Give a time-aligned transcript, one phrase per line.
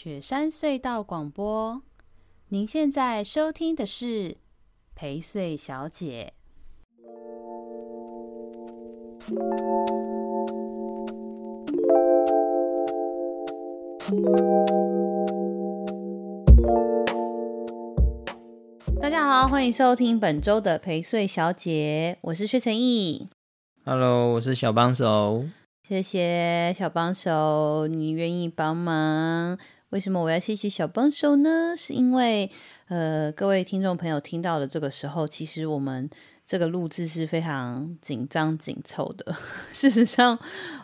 [0.00, 1.82] 雪山隧道广播，
[2.50, 4.36] 您现在收听的是
[4.94, 6.34] 陪睡小姐。
[19.00, 23.26] 大家好，欢迎收听本周的陪睡小姐，我是薛成义。
[23.84, 25.44] Hello，我是小帮手。
[25.82, 29.58] 谢谢小帮手，你愿意帮忙？
[29.90, 31.74] 为什么我要谢谢小帮手呢？
[31.74, 32.50] 是因为，
[32.88, 36.10] 呃，各位听众朋友听到的这个时候，其实我们
[36.44, 39.34] 这个录制是非常紧张紧凑的。
[39.72, 40.38] 事实上，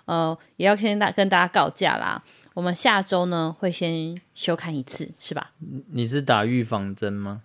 [0.06, 2.24] 呃，也要先大跟大家告假啦。
[2.54, 5.52] 我们下周呢会先休刊一次，是吧？
[5.90, 7.42] 你是打预防针吗？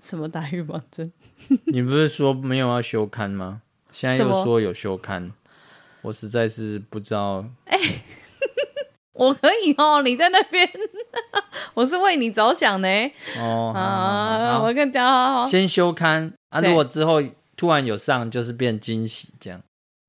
[0.00, 1.12] 什么打预防针？
[1.72, 3.62] 你不是说没有要休刊吗？
[3.92, 5.30] 现在又说有休刊，
[6.02, 7.46] 我实在是不知道。
[7.66, 8.02] 哎、欸。
[9.16, 10.68] 我可以哦，你在那边，
[11.74, 12.88] 我是为你着想呢。
[13.38, 17.22] 哦，啊，我跟你讲，先休刊啊，如果之后
[17.56, 19.60] 突然有上，就是变惊喜这样。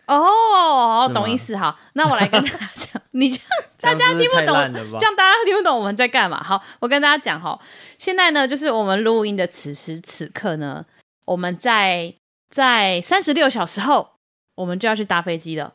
[0.07, 1.77] 哦，懂意思哈。
[1.93, 3.47] 那我来跟大家讲，你这样
[3.79, 4.55] 大家听不懂，
[4.97, 6.41] 这样大家听不懂我们在干嘛？
[6.43, 7.59] 好，我跟大家讲哈，
[7.97, 10.85] 现在呢，就是我们录音的此时此刻呢，
[11.25, 12.13] 我们在
[12.49, 14.11] 在三十六小时后，
[14.55, 15.73] 我们就要去搭飞机了。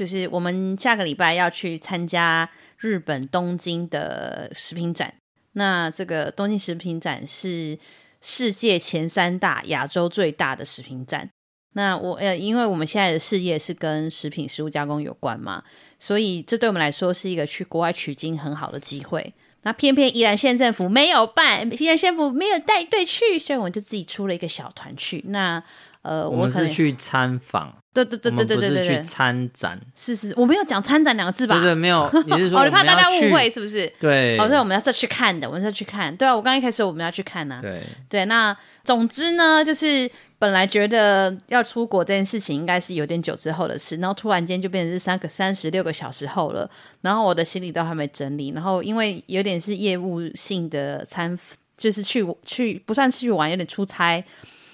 [0.00, 2.48] 就是我们下个礼拜要去参加
[2.78, 5.12] 日本东京的食品展，
[5.52, 7.78] 那这个东京食品展是
[8.22, 11.28] 世界前三大、亚洲最大的食品展。
[11.74, 15.62] 那我呃，因为我们现在的事业是跟食品食物加工有关嘛，
[15.98, 19.34] 所以这对我们来说是一个去国外取经很好的机会。
[19.64, 25.22] 那偏偏宜兰县政府没有办，宜兰县政府没有带队去，所以我们就自己出了一个小团去。
[25.28, 25.62] 那
[26.02, 31.54] 呃，我们是去参访，对对对对对对对，去参展，是是，我没有讲参展两个字吧？
[31.56, 33.92] 对对，没有， 你是说我你怕大家误会是不是？
[34.00, 36.16] 对，哦，对，我们要再去看的，我们要去看。
[36.16, 37.60] 对啊，我刚一开始我们要去看呢、啊。
[37.60, 46.68] 对对，那总之呢，就是本来觉得要出国这件事情应该是有点久之后的事，然后突然间就变成是三个三十六个小时后了，
[47.02, 51.38] 然后我的行李都还没整理，然后因为有点是业务性的参，
[51.76, 54.24] 就是去去不算是去玩，有点出差。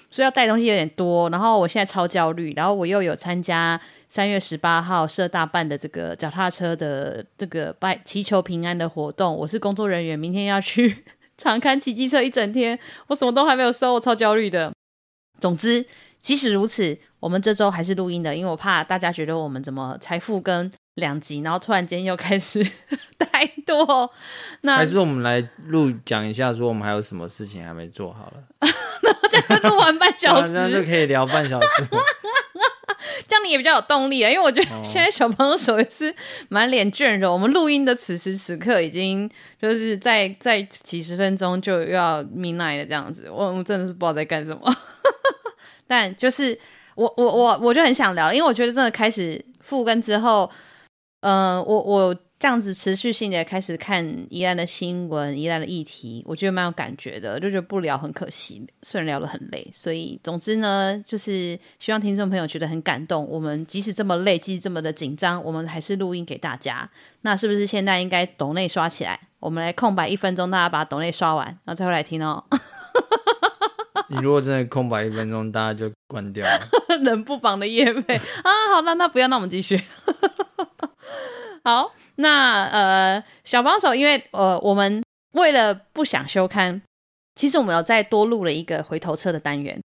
[0.09, 3.79] 所以要带东西有点多，然后我现在超焦虑，然后我又有参加
[4.09, 11.03] 三月十八号社大办的这个脚踏车的这个拜祈求平安的活动，我是工作人员，明天要去
[11.37, 14.71] 长勘骑机车一整天，我什么都还没有收，我超焦虑的。
[15.39, 15.85] 总之，
[16.21, 22.63] 即使如此，我们这周还是录音的，因为我怕大家觉得我们怎么财富跟两集，然后突然间又开始
[23.19, 24.09] 太多。
[24.61, 28.43] 那还是我们来录讲一下，说我们还有什么事情还没做好了。
[29.63, 31.67] 录完半小时，那就可以聊半小时，
[33.27, 34.29] 这样你也比较有动力啊。
[34.29, 36.13] 因为我觉得现在小朋友手也是
[36.49, 37.33] 满脸倦容。
[37.33, 39.29] 我们录音的此时此刻，已经
[39.61, 44.75] 就是在在几十分钟就要 midnight 了这样子，我我真的是不知道在干什么。
[45.87, 46.57] 但就是
[46.95, 50.49] 我我我我就很想聊，因为我觉得真的开始复更之后，
[51.21, 52.15] 嗯、呃，我我。
[52.39, 58.63] 这样子持续性的开始看宜兰的新闻、宜兰的议题，我觉得蛮有感觉的，就觉得不聊很可惜。
[58.83, 63.27] 虽然聊得很累，所以总之呢，就是希望听众朋友觉得很感动。
[63.27, 66.87] 我们即使这么累，即使这么的紧张，我们还是录音给大家。
[67.21, 69.19] 那是不是现在应该抖内刷起来？
[69.39, 72.43] 我们来空白一分钟，大家把抖内刷完，然后再回来听哦。
[74.09, 76.59] 你如果真的空白一分钟，大家就关掉了。
[77.01, 79.81] 冷不防的夜配啊，好，那那不要，那我们继续。
[81.63, 81.91] 好。
[82.15, 85.03] 那呃，小帮手，因为呃，我们
[85.33, 86.81] 为了不想休刊，
[87.35, 89.79] 其实我们有再多录了一个回头车的单元。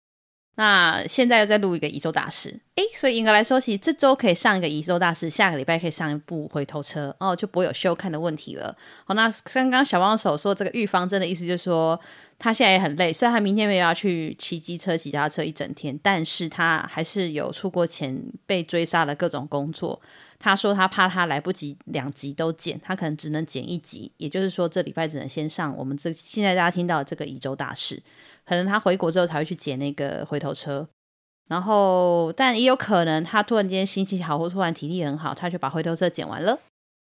[0.55, 8.77] 那现在又再录一个宜周大事，诶，所以严格来说，其实这周可以上一个宜周大事，下个礼拜可以上一部回头车，哦，就不会有休刊的问题了。
[9.07, 11.99] 好，那刚刚小帮手说这个预防针的意思就是说，
[12.39, 19.99] 他现在也很累，虽然他明天没有要去骑机车、骑脚踏车一整天，但是他还是有出国前被追杀的各种工作。
[20.43, 28.03] 他说他怕他来不及两集都剪，他可能只能剪一集，也就是说这礼拜只能先上我们这现在大家听到的这个宜周大事。
[28.45, 30.89] 可能他回国之后才会去剪那个回头车，
[31.49, 36.59] 然后但也有可能他突然间心情好，或突然体力很好，他就把回头车剪完了。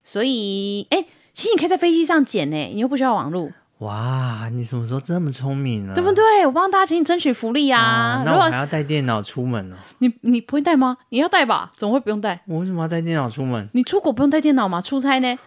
[0.03, 3.51] 所以，哎，其实你可以在飞机上剪呢，你又不需要网路。
[3.79, 5.93] 哇，你什么时候这么聪明呢？
[5.93, 6.45] 对不对？
[6.45, 8.23] 我帮大家请你争取福利啊！
[8.25, 9.77] 那我还要带电脑出门呢。
[9.99, 10.97] 你你不会带吗？
[11.09, 11.71] 你要带吧？
[11.75, 12.41] 怎么会不用带？
[12.47, 13.67] 我为什么要带电脑出门？
[13.73, 14.79] 你出国不用带电脑吗？
[14.79, 15.37] 出差呢？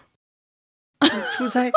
[1.31, 1.71] 出差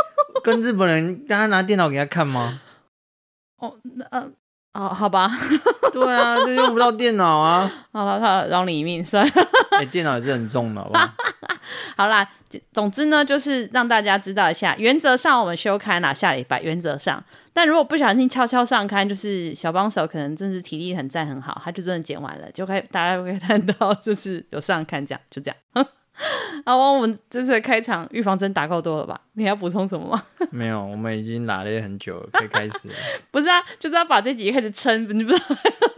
[0.44, 2.60] 跟日本人，大家拿电脑给他看吗？
[3.56, 4.30] 哦，那呃，
[4.72, 5.30] 哦，好吧。
[5.92, 7.70] 对啊，就用不到电脑啊。
[7.92, 9.32] 好了，他饶你一命算了。
[9.72, 11.14] 哎、欸，电脑也是很重的，好吧
[11.46, 11.54] 好？
[12.04, 12.26] 好啦，
[12.72, 17.22] 总之呢，就是让大家知道一下，原则上我们休刊啦，下礼拜原则上。
[17.52, 25.86] 但如果不小心悄悄上刊，就是小帮手可能真是体力很赞很好，他就真的剪完了，就可以大家就可以看到，就是有上刊这样，就这样。
[26.66, 29.20] 好，我们这次的开场预防针打够多了吧？
[29.34, 30.22] 你还要补充什么吗？
[30.50, 32.94] 没有，我们已经拉了很久了，可以开始了。
[33.30, 35.44] 不是啊，就是要把这集开始撑，你不知道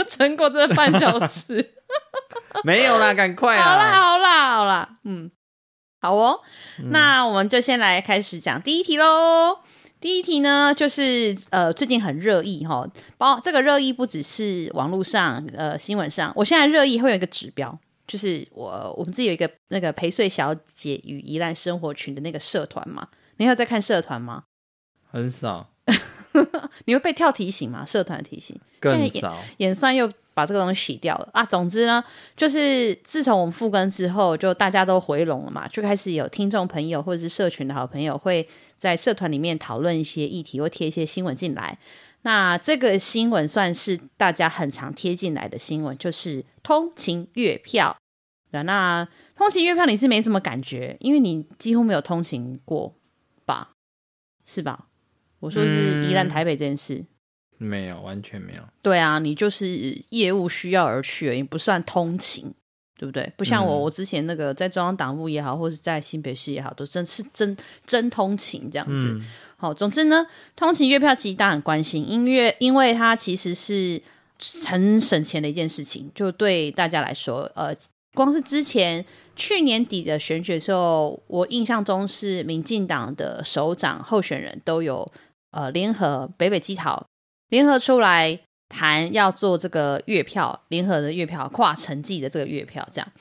[0.08, 1.72] 撑过这半小时？
[2.62, 3.62] 没有啦，赶快啦！
[3.62, 5.30] 好啦，好啦，好啦，嗯，
[6.00, 6.40] 好哦。
[6.78, 9.58] 嗯、那我们就先来开始讲第一题喽。
[10.00, 12.86] 第一题呢，就是呃，最近很热议哈，
[13.16, 17.78] 包这个热议不只是网络上呃新闻上，我现在热议会有一个指标。
[18.06, 23.08] 就是我，我们自己有一个那个陪睡小姐与宜兰生活群的那个社团嘛，
[23.38, 24.44] 你有在看社团吗？
[25.10, 25.70] 很少。
[26.86, 27.84] 你会被跳提醒吗？
[27.84, 29.36] 社团提醒更少。
[29.58, 31.44] 演算又把这个东西洗掉了啊。
[31.44, 32.02] 总之呢，
[32.36, 41.78] 就是自从我们复更之后，就大家都回笼了嘛，就开始有听众朋友或者是社群的好朋友会在社团里面讨论一些议题，或贴一些新闻进来。
[42.24, 47.94] 那这个新闻算是大家很常贴进来的新闻，就是通勤月票。
[48.50, 49.06] 对，那
[49.36, 52.94] 通勤月票你是没什么感觉，因为你几乎没有通勤过
[53.44, 53.72] 吧？
[54.46, 54.88] 是吧？
[55.40, 57.04] 我说是宜兰台北这件事，
[57.58, 58.62] 嗯，没有，完全没有。
[58.80, 59.66] 对啊，你就是
[60.08, 62.54] 业务需要而去而已，不算通勤，
[63.04, 63.32] 对不对？
[63.36, 67.54] 不像我，嗯、我之前那个在中央党部也好，或者在新北市也好，都真是真
[67.84, 69.08] 真通勤这样子。
[69.08, 69.20] 嗯
[69.56, 74.00] 好，总之呢，通勤月票其实大家很关心，因为因为它其实是
[74.66, 77.74] 很省钱的一件事情，就对大家来说，呃，
[78.14, 79.02] 光是之前
[79.36, 85.10] 去年底的选举的时候，我印象中是民进党的首长候选人都有
[85.52, 87.06] 呃联合北北基桃
[87.48, 88.38] 联合出来
[88.68, 93.12] 谈要做这个月票，联合的月票跨城际的这个月票，这样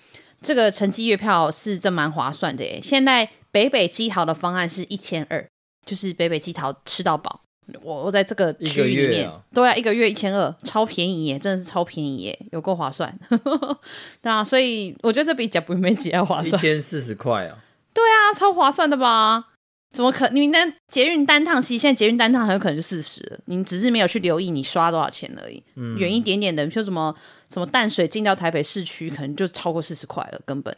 [0.41, 2.79] 这个城际月票是真蛮划算的耶。
[2.81, 5.45] 现在北北基桃的方案是一千二。
[5.85, 7.41] 就是北北基桃吃到饱，
[7.81, 13.13] 我我在这个区域里面，啊对啊，一个月一千二，超便宜耶，真的是超便宜耶，有够划算，
[14.23, 17.57] 对啊，所以我觉得这比甲不没几要划算，一天四十块啊，
[17.93, 19.47] 对啊，超划算的吧？
[19.93, 20.27] 怎么可？
[20.29, 27.15] 你单捷运单趟，其实现在捷运单趟很有可能就四十，你只是没有去留意你刷多少钱而已，嗯，远一点点的，比如说什么
[27.49, 30.75] 什么淡水进到台北市区，可能就超过四十块了，根本，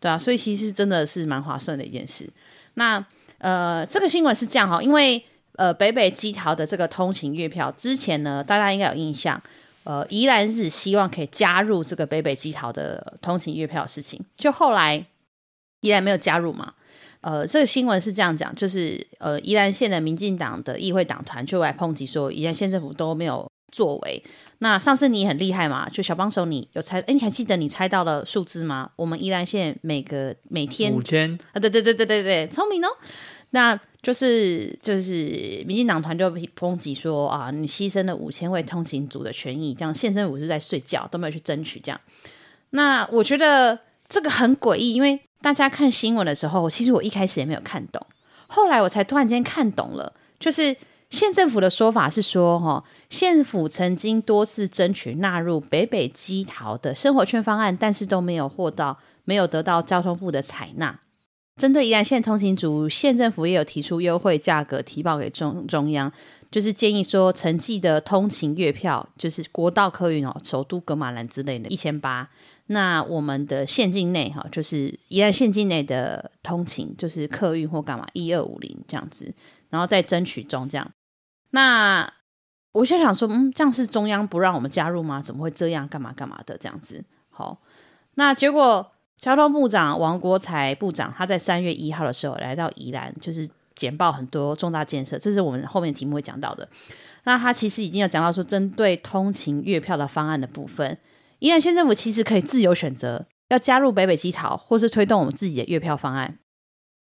[0.00, 2.26] 对啊，所以其实真的是蛮划算的一件事，
[2.74, 3.04] 那。
[3.38, 5.20] 呃，这个新闻是这样哈，因为
[5.56, 9.42] 呃北北基桃的这个通勤月票之前呢，大家应该有印象，
[9.82, 15.04] 呃宜兰是希望可以加入这个北北基桃的通勤月票的事情，就后来
[15.80, 16.74] 宜兰没有加入嘛，
[17.22, 24.22] 呃这个新闻是这样讲，就是呃宜兰县的民进党的议会党团就来抨击说，宜兰县政府都没有作为。
[24.58, 28.90] 那上次你很厉害嘛，就小帮手你有猜，哎你还记得你猜到了数字吗？
[28.96, 32.88] 我们宜兰县每个每天五千啊，对对对对对对，聪明哦。
[33.50, 42.00] 那就是就是民进党团就抨击说啊，你牺牲了五千位通勤族的权益，这样县政府是在睡觉，都没有去争取这样。
[42.70, 43.78] 那我觉得
[44.08, 48.00] 这个很诡异，因为大家看新闻的时候，其实我一开始也没有看懂，
[48.46, 50.12] 后来我才突然间看懂了。
[50.38, 50.74] 就是
[51.10, 61.00] 县政府的说法是说，哈，县府曾经多次争取纳入北北基桃的生活圈方案，但是都没有获到，没有得到交通部的采纳。
[61.56, 66.10] 针对宜兰县通勤族，县政府也有提出优惠价格提报给中中央，
[66.50, 72.28] 就是建议说，城际的通勤月票，就是国道客运哦，首都格马兰之类的，一千八。
[72.72, 79.32] 那我们的县境内哈，就是宜兰县境内的通勤，就是客运或干嘛，一二五零这样子，
[79.70, 80.90] 然后再争取中这样。
[81.50, 82.12] 那
[82.72, 85.22] 我就想说，嗯，这样是中央不让我们加入吗？
[85.22, 85.86] 怎么会这样？
[85.88, 87.04] 干嘛干嘛的这样子？
[87.30, 87.60] 好，
[88.14, 88.88] 那结果。
[89.18, 96.68] 交通部长王国材部长，他在三月一号的时候来到宜兰，就是简报很多重大建设，这是我们后面题目会讲到的。
[97.22, 100.98] 那他其实已经有讲到说，针对通勤月票的方案的部分，
[101.42, 106.38] 宜兰县政府其实可以自由选择要加入北北基桃，或是推动我们自己的月票方案。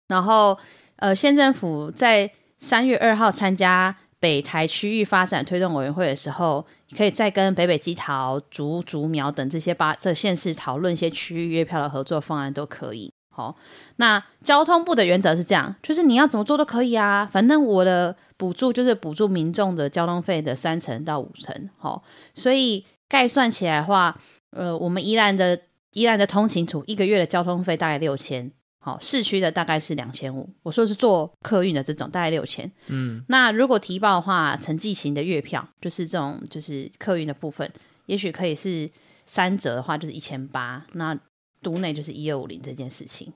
[0.07, 0.57] 然后，
[0.95, 6.65] 呃，县政府在三月二号参加北台区域发展推动委员会的时候，
[6.97, 13.13] 可以再跟北北基桃、竹竹苗等这些八这县市讨论一些区域月票的合作方案都可以。
[13.29, 13.55] 好，
[13.97, 21.69] 那交通部的原则是这样，就是你要怎么做都可以啊，反正我的补助就是补助民众的交通费的三成到五成。
[21.77, 22.03] 好，
[22.33, 24.19] 所以概算起来的话，
[24.51, 28.51] 呃，我们宜兰的宜兰的通勤族一个月的交通费大概六千。
[28.79, 30.47] 好，市区的大概是两千五。
[30.61, 32.71] 我说的是坐客运的这种，大概六千。
[32.85, 37.67] 嗯，那如果提报的话，城际型的月票就是这种，就是客运的部分，
[38.05, 38.87] 也许可以是
[39.25, 40.85] 三折的话，就是一千八。
[40.93, 41.17] 那
[41.63, 43.33] 都内就是一二五零这件事情。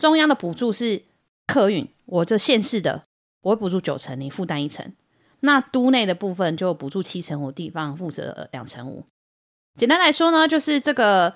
[0.00, 1.02] 中央的补助是
[1.48, 3.02] 客运，我这县市的
[3.42, 4.92] 我会补助九成，你负担一成。
[5.40, 9.04] 那都内的部分就补助七成，我地方负责两成五。
[9.76, 11.34] 简单来说呢，就是这个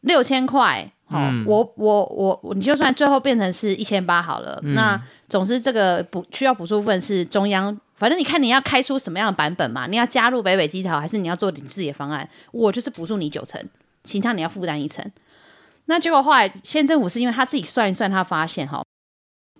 [0.00, 0.90] 六千块。
[1.08, 2.04] 好、嗯，我我
[2.42, 13.64] 我你就算最后变成是一千八好了，嗯、那总之这个补需要补助部分是中央，反正你看你要开出什么样的版本嘛，你要加入北北基桃还是你要做你自己的方案，我就是补助你九成，
[14.02, 15.08] 其他你要负担一成。
[15.84, 18.82] 那结果后来县政府是因为他自己算一算，他发现哈，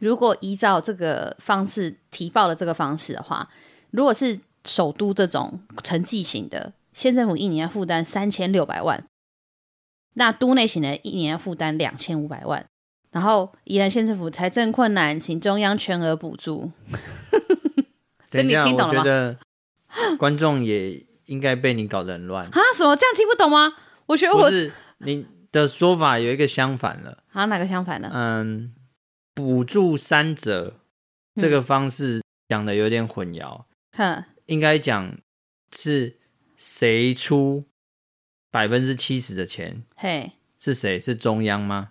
[0.00, 3.48] 如果依照这个方式提报的这个方式的话，
[3.92, 9.04] 如果是首都这种城际型的，县政府一年要负担三千六百万。
[10.14, 12.64] 那都内型的一年要负担两千五百万，
[13.10, 16.72] 然后宜兰县政府财政困难，请中央全额补助。
[18.32, 19.00] 所以你听懂了吗？
[19.00, 19.38] 我觉得
[20.16, 22.60] 观众也应该被你搞得很乱啊！
[22.74, 23.74] 什么这样听不懂吗？
[24.06, 27.22] 我觉得我是你的说法有一个相反了。
[27.32, 28.10] 啊，哪个相反呢？
[28.14, 28.72] 嗯，
[29.34, 30.80] 补助三折
[31.34, 33.64] 这个方式讲的有点混淆。
[33.92, 35.18] 哼、嗯，应该讲
[35.70, 36.16] 是
[36.56, 37.64] 谁出？
[38.48, 40.98] 百分之七十的钱，嘿，是谁？
[40.98, 41.90] 是中央吗？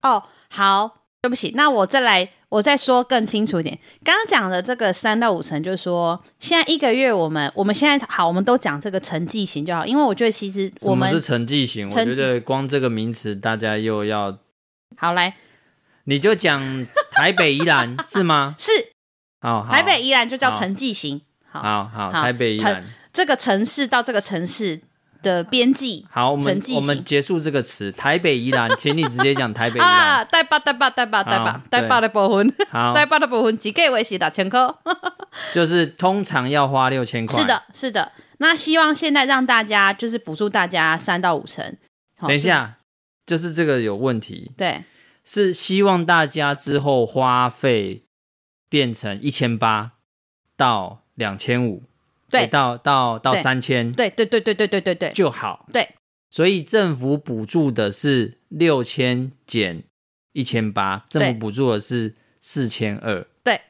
[0.00, 3.78] 哦，好，对不起，那我再来，我再说更清楚一点。
[4.02, 14.38] 刚刚讲的这个三到五成，就是说，现在一个月我们，我们现在好，我们都讲这个成绩型就好，因为我觉得其实我们是成绩型，我觉得光这个名词大家又要
[14.96, 15.36] 好来，
[16.04, 16.62] 你就讲
[17.10, 18.54] 台北宜兰是吗？
[18.58, 18.70] 是，
[19.42, 24.82] 哦，台北宜兰就叫成绩型，好好好，台北宜兰这个城市到这个城市。
[25.22, 27.92] 的边际好，我们我们结束这个词。
[27.92, 29.90] 台北宜兰，请你直接讲台北宜兰。
[29.90, 34.58] 啊，台北台北台北台北台北的部分，好，台北的部分几个月是六千块，
[35.52, 37.38] 就是通常要花六千块。
[37.38, 38.12] 是的，是的。
[38.38, 41.76] 那希望现在让大家就是补助大家三到五成。
[42.20, 42.78] 等一下，
[43.26, 44.50] 就是这个有问题。
[44.56, 44.84] 对，
[45.22, 48.04] 是希望大家之后花费
[48.70, 49.90] 变成一千八
[50.56, 51.82] 到两千五。
[52.30, 55.66] 对，到到到三千，对对对对对对对对就好。
[55.72, 55.96] 对，
[56.30, 59.82] 所以政府补助的是六千减
[60.32, 63.26] 一千八，政府补助的是四千二。
[63.42, 63.60] 对，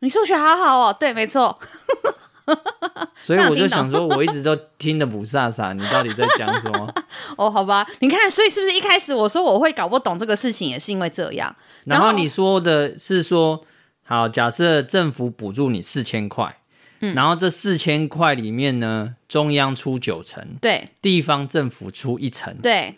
[0.00, 0.96] 你数学好好哦。
[0.98, 1.58] 对，没错。
[3.20, 6.94] 所以我就想说，我一直都听得不飒飒，你到底在讲什么？
[7.36, 11.54] 哦，好吧，你看，所以是不是一开始我说我会搞不懂这个事情，也是因为这样？
[11.84, 13.62] 然后你说的是说，
[14.06, 16.57] 好，假设政府补助你四千块。
[17.00, 22.94] 嗯、然后这四千块里面呢，中央出九成，对，地方政府出一成，对，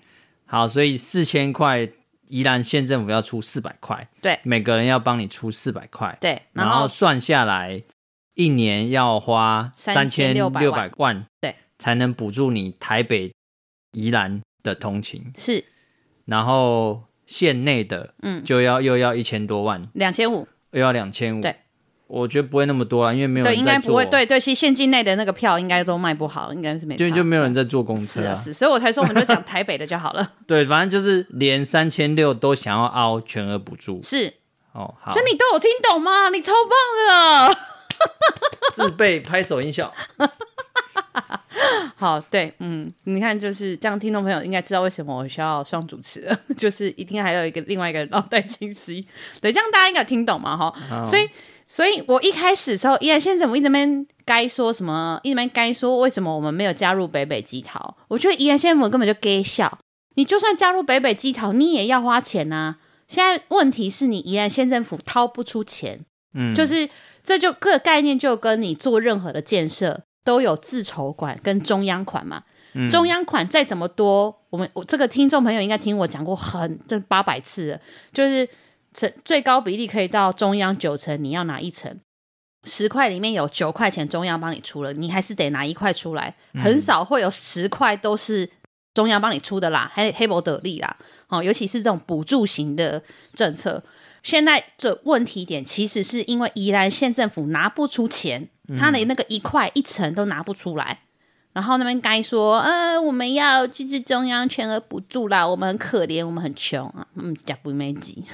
[0.46, 1.88] 好，所以四千块，
[2.28, 7.82] 宜兰县政府要出四百块，对，每个人要帮你出四百块，对，然后，算下来，
[8.34, 13.32] 一年要花三千六百万，对，才能补助你台北、
[13.92, 15.64] 宜兰的通勤，是，
[16.24, 21.54] 然后县内的，嗯，就要又要一千多万，两千五，又要两千五，对。
[22.10, 23.56] 我觉得不会那么多啦，因为没有人在做。
[23.56, 24.04] 对，应该不会。
[24.06, 26.96] 对对，其实县境内的那个票应该都卖不好，应该是没。
[26.96, 28.34] 对，就没有人在坐公车啊。
[28.34, 30.32] 是，是，所以我才说我们就讲台北的就好了。
[30.44, 34.00] 对，反正就是连三千六都想要凹全额补助。
[34.02, 34.26] 是
[34.72, 35.12] 哦，好。
[35.12, 36.30] 所以你都有听懂吗？
[36.30, 37.56] 你超棒的。
[38.74, 39.94] 自备拍手音效。
[41.94, 49.06] 好，对，嗯，你看就是这样，听众朋友应该知道为什么我需要双主持了，就是一定还有一个另外一个人脑袋清晰。
[49.40, 50.56] 对，这样大家应该有听懂嘛？
[50.56, 51.28] 哈，所以。
[51.72, 57.96] 所以我一开始的时候，宜兰县政府一直边该说什么，一直边该说为什么我们没有加入北北基桃？
[58.08, 59.78] 我觉得宜兰县政府根本就给笑。
[60.16, 62.76] 你就算加入北北基桃，你也要花钱呐、啊。
[63.06, 66.00] 现在问题是你宜兰县政府掏不出钱，
[66.34, 66.88] 嗯，就是
[67.22, 72.42] 这就个概念就跟你做任何的建设都有自筹款跟中央款嘛。
[72.72, 77.80] 嗯、中央款再怎么多，我们我这个听众朋友应该听我讲过很这八百次了，
[78.12, 78.48] 就是。
[78.92, 81.98] 成最高比例可以到中央九成，你要拿一成，
[82.64, 88.48] 十块里面有九块钱中央帮你出了，你还是得拿一块出来，很少会有十块都是
[88.92, 90.96] 中央帮你出的啦，还黑博得利啦，
[91.28, 93.02] 哦，尤其是这种补助型的
[93.34, 93.82] 政策，
[94.22, 101.00] 现在这问题点其实是因为宜兰县政府拿不出钱，他连那个一块一成都拿不出来。
[101.52, 108.24] 然后那边该说，呃，我们要支持中央全额补助啦，我们很可怜，我们很穷啊，嗯，讲不没几，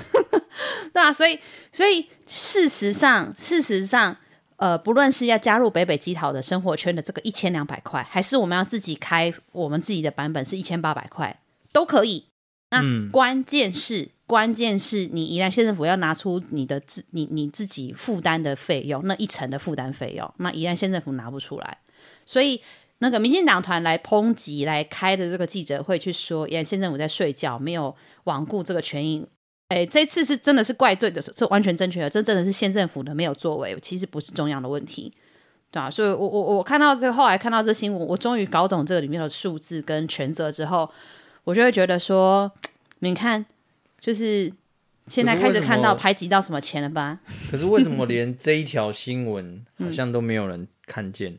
[0.93, 1.39] 对啊，所以，
[1.73, 4.17] 所以事实上，事实上，
[4.57, 11.39] 呃，不论是要加入北北基桃的生活圈的这个一千两百块，还是我们要自己开我们自己的版本是一千八百块，
[11.73, 12.25] 都可以，
[12.71, 21.79] 那关键是，嗯、关键是你宜兰县政府要拿出你的自你你自己负担的费用，那一成的负担费用，那宜兰县政府拿不出来，
[22.25, 22.63] 所以
[22.99, 27.95] 那个民进党团来抨击来开的这个记者会，去说宜兰县政府在睡觉，没有
[28.25, 29.27] 罔顾这个权益。
[29.69, 35.13] 哎，这次是真的是怪罪的，这完全正确的，这真的是县政府的没有作为，其实不是中央的问题，
[35.73, 35.91] 对啊？
[35.91, 40.89] 所以我我我看到这，后来看到这新闻，我终于搞懂这个里面的数字跟权责之后，
[41.43, 42.49] 我就会觉得说，
[43.01, 43.45] 你看，
[44.01, 44.53] 就是
[45.09, 47.19] 现在开始看到排挤到什么钱了吧？
[47.51, 51.33] 可是为什么连这一条新闻 好像都没有人看见？
[51.33, 51.39] 嗯、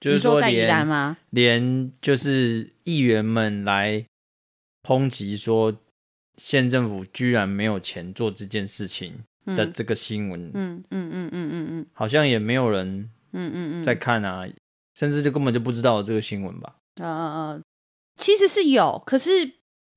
[0.00, 1.18] 就是说连，说在宜兰吗？
[1.28, 4.06] 连就是议员们来
[4.82, 5.76] 抨击说。
[6.36, 9.14] 县政府居然没有钱做这件事情
[9.46, 14.46] 的这个新闻，嗯嗯嗯嗯嗯嗯，好像也没有人，嗯嗯嗯，在看啊，
[14.94, 16.74] 甚至就根本就不知道这个新闻吧。
[16.96, 17.60] 呃呃，
[18.16, 19.30] 其实是有，可是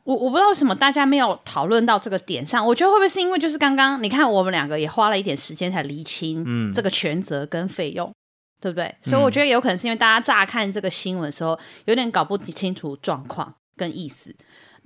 [0.03, 2.65] 我我不知道为什么大家没有讨论到这个点上。
[2.65, 8.13] 我觉得会不会是因为就是刚刚你看我们两个也花了一点时间才厘清这个权责跟费用，
[8.61, 8.93] 对不对？
[9.01, 14.35] 所以我觉得有可能是因为大家乍看这个新闻的时候有点搞不清楚状况跟意思。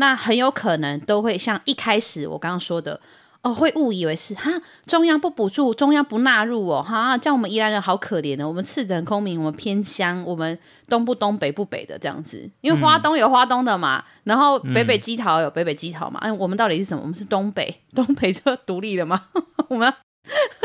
[0.03, 2.99] 那很有可能都会像一开始我刚刚说的
[3.41, 4.51] 哦，会误以为是哈
[4.85, 17.01] 中央不补助，中央不纳入哦，哈，这样我们宜兰人好可怜的，我们次等公民，我们偏乡，我们东不东北不北的这样子，因为花东有花东的嘛，嗯、然后北北基桃有北北基桃嘛，哎、嗯，我们到底是什么？
[17.01, 19.27] 我们是东北，东北就独立了吗？
[19.69, 19.93] 我们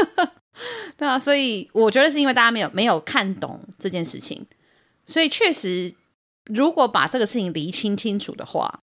[0.99, 4.45] 对啊，所以我觉得是因为大家没有没有看懂这件事情，
[5.07, 5.95] 所以确实
[6.47, 8.81] 如果把这个事情厘清清楚的话。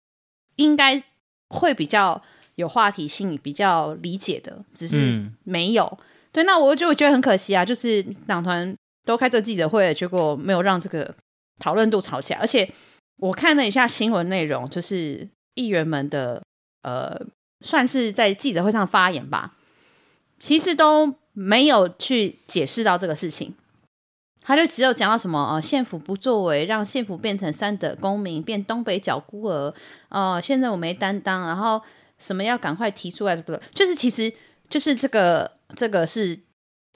[0.60, 1.02] 应该
[1.48, 2.22] 会比较
[2.56, 5.84] 有话题性，比较理解的，只是没有。
[5.84, 11.14] 嗯、对，那我就我觉得很可惜啊，就是党团都开这个记者会，结果没有让这个
[11.58, 12.38] 讨论度吵起来。
[12.38, 12.70] 而且
[13.16, 16.42] 我看了一下新闻内容，就是议员们的
[16.82, 17.18] 呃，
[17.64, 19.56] 算是在记者会上发言吧，
[20.38, 23.54] 其实都没有去解释到这个事情。
[24.42, 29.72] 他就只有讲到什么呃，县府不作为，让县府变成三等公民，变东北角孤儿。
[30.08, 31.80] 呃，现在我没担当，然后
[32.18, 34.32] 什么要赶快提出来，不就是其实
[34.68, 36.38] 就是这个这个是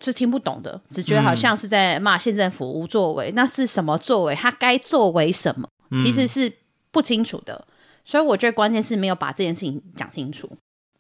[0.03, 3.31] 是听不懂的，只觉得好像是在骂县政府无作为。
[3.31, 4.35] 嗯、那是什么作为？
[4.35, 5.69] 他该作为什么？
[6.03, 6.51] 其实是
[6.91, 7.55] 不清楚的。
[7.55, 7.73] 嗯、
[8.05, 10.51] 所以我觉得关键是没有把这件事情讲清楚。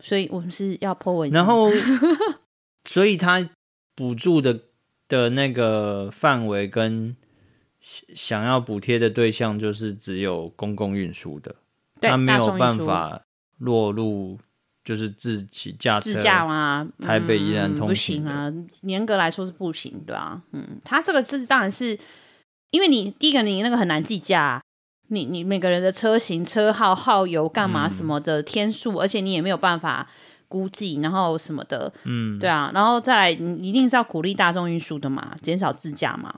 [0.00, 1.70] 所以我们是要 po 文，然后
[2.84, 3.48] 所以他
[3.96, 4.60] 补助的。
[5.08, 7.14] 的那个范围跟
[7.80, 11.54] 想要补贴的对象，就是只有公共运输的，
[12.00, 13.20] 他对没有办法
[13.58, 14.38] 落入
[14.82, 16.88] 就是自己驾车自驾吗？
[17.00, 21.98] 台北依然通行、嗯、不行啊，严格来说是不行，对啊，嗯，他这个是当然是
[22.70, 24.62] 因为你第一个你那个很难计价，
[25.08, 30.08] 你你每个人的车型车号耗油干嘛什么的天数，嗯、而且你也没有办法。
[30.48, 36.34] 估计，然后什么的，嗯，对啊，然后再来，你一定是要鼓励大众运输的嘛，减少自驾嘛，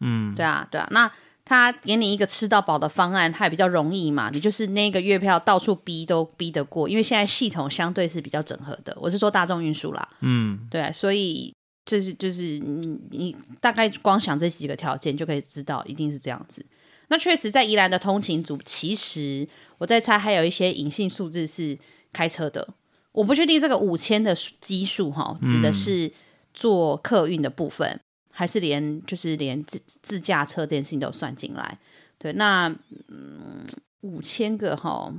[0.00, 1.10] 嗯，对啊，对啊，那
[1.44, 11.52] 他给你一个吃到饱的方案，他也比较容易嘛，你就是那个月票到处逼都逼得过，因为现在系统相对是比较整合的，我是说大众运输啦，嗯，对啊，所以
[11.84, 16.64] 就是就是你你大概光想这几个条件就可以知道，一定是这样子。
[17.08, 21.76] 那确实在宜兰的通勤组，其实我在猜还有一些隐性数字是
[22.10, 22.66] 开车的。
[23.12, 26.10] 我不确定这个五千的基数哈，指的是
[26.52, 31.78] 做客运的部分，嗯、还是连就是连自自驾车这件事情都算进来？
[32.18, 32.68] 对，那
[33.08, 33.60] 嗯
[34.00, 35.12] 五千个哈，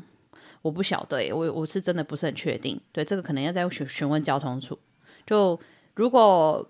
[0.61, 2.79] 我不晓得，我我是真的不是很确定。
[2.91, 4.77] 对，这个可能要再询询问交通处。
[5.25, 5.59] 就
[5.95, 6.67] 如果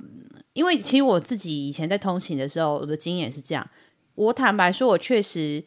[0.54, 3.68] 因为其实我自己以前在通勤的时候，我的经验是这样。
[4.16, 5.64] 我坦白说，我确实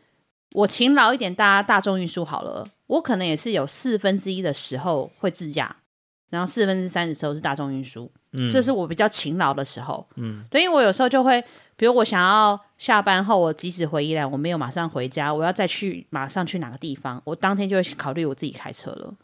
[0.53, 2.67] 我勤劳一点搭大众运输好了。
[2.87, 5.75] 我可能也是有四分之一的时候会自驾，
[6.31, 11.43] 然后四分之三的时候是大众运输，嗯，这是我比较勤劳的时候，嗯，对，因为我有时候就会，
[11.77, 19.15] 比如我想要下班后，我即使回宜兰，我没有马上回家，我要再去马上去哪个地方，我当天就会考虑我自己开车了，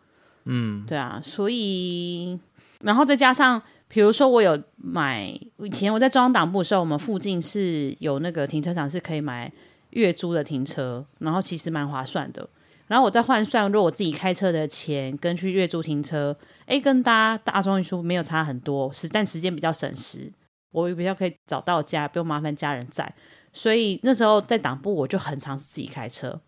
[0.47, 2.37] 嗯，对啊，所以，
[2.81, 9.53] 然后再加上，比如说我有买，以前我在中央党部的时候，我们附近是有那个停车场是可以买
[9.93, 12.49] 月租的停车，然后其实蛮划算的。
[12.89, 20.31] 然后我再换算，如果我自己开车的钱跟去月租停车，哎，跟搭大众运输没有差很多，时但时间比较省时，
[20.73, 23.11] 我比较可以找到家，不用麻烦家人在。
[23.55, 26.41] 所以那时候在党部我就很常自己开车。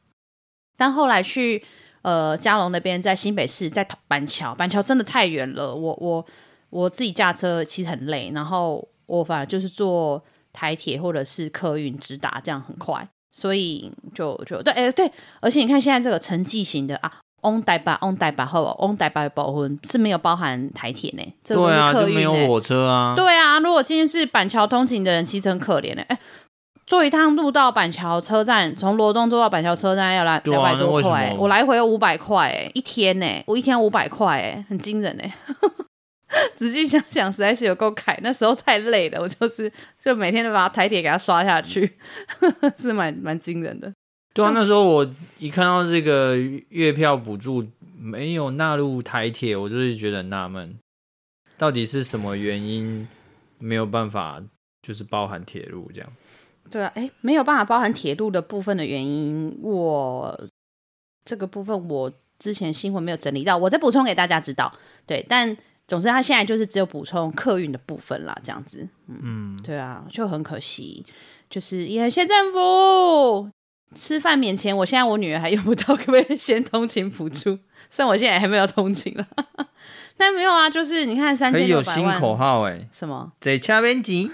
[0.76, 1.64] 但后来去
[2.02, 6.26] 呃嘉龙那边，在新北市，在板桥，板桥真的太远了，我我
[6.68, 13.08] 我自己驾车其实很累，然后我反而就是坐台铁或者是客运直达，这样很快。
[13.36, 17.10] 所以就就对，哎对，而且你看现在这个城际型的啊，
[17.42, 23.12] 翁台北翁台北后翁台北的部分是没有包含台铁呢，这个、对啊，就没有火车啊。
[23.16, 26.02] 对啊，如果今天是板桥通勤的人，其实很可怜的。
[26.02, 26.18] 哎，
[26.86, 35.34] 坐一趟路到板桥车站，从罗东坐到板桥车站要来两百多块，我来回五百块，哎，一天呢，我一天五百块，哎，很惊人哎。
[36.56, 38.18] 仔细想想，实在是有够凯。
[38.22, 39.70] 那时候太累了，我就是
[40.02, 41.92] 就每天都把台铁给他刷下去，
[42.78, 43.92] 是蛮蛮惊人的。
[44.32, 45.08] 对啊，那时候我
[45.38, 46.36] 一看到这个
[46.70, 47.64] 月票补助
[47.96, 50.76] 没有纳入台铁，我就是觉得很纳闷，
[51.56, 53.06] 到底是什么原因
[53.58, 54.42] 没有办法
[54.82, 56.10] 就是包含铁路这样？
[56.70, 60.48] 对啊，哎，没有办法包含铁路的部分的原因，我
[61.24, 64.72] 这个部分我之前新闻没有整理到，我再补充给大家知道。
[65.06, 65.56] 对，但。
[65.86, 68.88] 总之，他现在就是只有补充客运的部分啦，这样子。
[69.06, 71.04] 嗯，嗯对啊，就很可惜，
[71.50, 73.50] 就是也谢政府
[73.94, 74.76] 吃饭免钱。
[74.76, 77.58] 我现在我女儿还用不到，可不可以先通勤补助？
[77.90, 79.28] 虽然我现在还没有通勤了，
[80.16, 82.00] 但没有啊，就是你看三千六百万。
[82.02, 83.32] 有新口号哎，什么？
[83.40, 84.30] 在车免钱。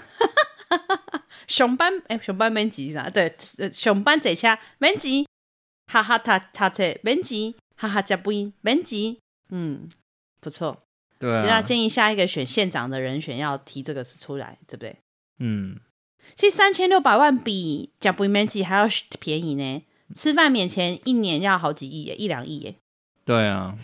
[1.47, 3.09] 熊班哎，熊班免钱啥？
[3.09, 3.35] 对，
[3.73, 5.25] 熊班在车免钱，
[5.91, 9.17] 哈哈，他他车免钱，哈哈，加不赢免钱。
[9.49, 9.89] 嗯，
[10.39, 10.77] 不错。
[11.21, 14.97] 对、啊，就要建议下一个选县长的人选要提这个事出来，对不对？
[15.37, 15.79] 嗯，
[16.35, 18.87] 其实三千六百万比呷肥免钱还要
[19.19, 19.83] 便宜呢。
[20.15, 22.75] 吃饭免钱一年要好几亿耶，一两亿耶。
[23.23, 23.77] 对啊，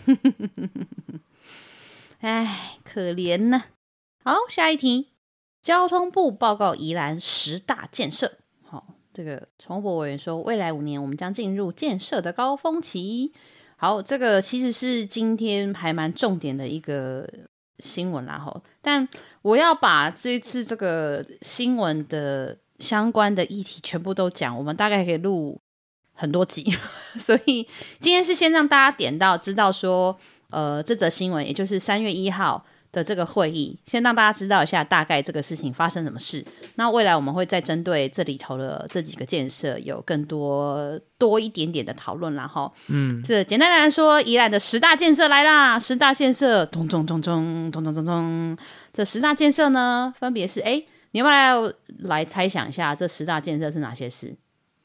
[2.20, 3.66] 哎，可怜呢。
[4.24, 5.10] 好，下一题，
[5.62, 8.40] 交通部报告宜兰十大建设。
[8.66, 13.32] 好，这个陈伯委员说，未来五年我们将进入建设的高峰期。
[13.80, 17.30] 好，这个其实是今天还蛮重点的一个
[17.78, 18.62] 新闻啦，吼。
[18.82, 19.08] 但
[19.44, 25.62] 我要把这一次这个新闻的相关的议题全部都讲，我们大概可以录
[26.14, 26.76] 很多集，
[27.18, 27.68] 所以
[28.00, 30.18] 今天是先让大家点到知道说，
[30.50, 32.66] 呃，这则新闻，也就是三月一号。
[32.92, 36.46] 的这个会议，先让大家知道一下大概这个事情发生什么事。
[36.76, 45.78] 那未来我们会再针对这里头的这几个建设有更多多一点点的讨论，然后，嗯，这简单来说，宜兰的十大建设来啦！
[45.80, 48.58] 十大建设，咚咚咚咚咚咚咚咚，
[48.94, 51.74] 这十大建设呢，分别是，哎，你要不要
[52.08, 54.36] 来猜想一下这十大建设是哪些事？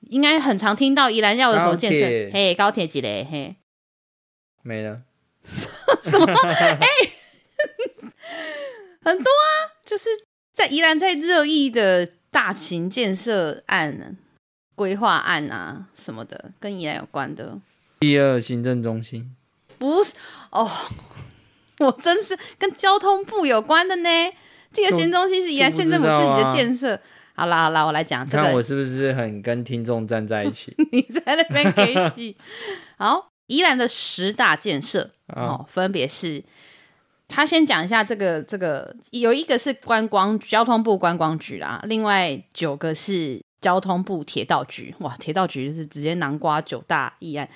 [0.09, 2.35] 应该很常听到宜兰要有什么建设？
[2.35, 3.27] 嘿，高铁几嘞？
[3.31, 3.55] 嘿，
[4.63, 5.03] 没了，
[6.03, 6.27] 什么？
[6.81, 7.12] 哎。
[9.03, 10.09] 很多啊，就是
[10.53, 14.17] 在宜兰在热议的大型建设案、
[14.75, 17.59] 规划案啊什么的，跟宜兰有关的。
[18.01, 19.35] 第二行政中心
[19.79, 20.15] 不是
[20.51, 20.71] 哦，
[21.81, 24.09] 我真是跟交通部有关的呢。
[24.73, 26.99] 第二行政中心是宜兰县政府自己的建设。
[27.35, 28.45] 好啦好啦，我来讲这个。
[28.45, 30.75] 看我是不是很跟听众站在一起？
[30.93, 32.37] 你在那边给戏。
[32.99, 36.45] 好，宜兰的十大建设哦，分别是。
[37.35, 44.95] 他先讲一下这个，这个有一个是观光交通部观光局啦，另外九个是交通部铁道局。
[44.99, 47.49] 哇，铁道局就是直接囊括九大议案。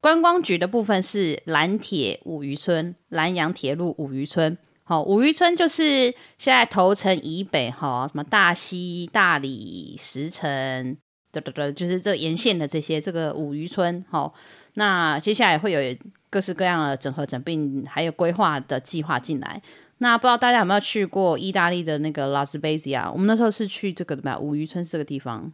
[0.00, 4.56] 观光局的部分是蓝铁五渔村、兰阳铁路五渔村。
[4.84, 10.96] 好，五渔村就是现在头城以北，哈，什么大溪、大里、石城，
[11.32, 14.04] 对对对，就是这沿线的这些这个五渔村。
[14.08, 14.32] 好，
[14.74, 15.96] 那接下来会有。
[16.30, 19.62] 各式各样的整合整并，还有规划的计划进来。
[19.98, 23.10] 那不知道大家有没有去过意大利的那个拉斯贝西亚？
[23.10, 25.52] 我们那时候是去这个什么五渔村这个地方。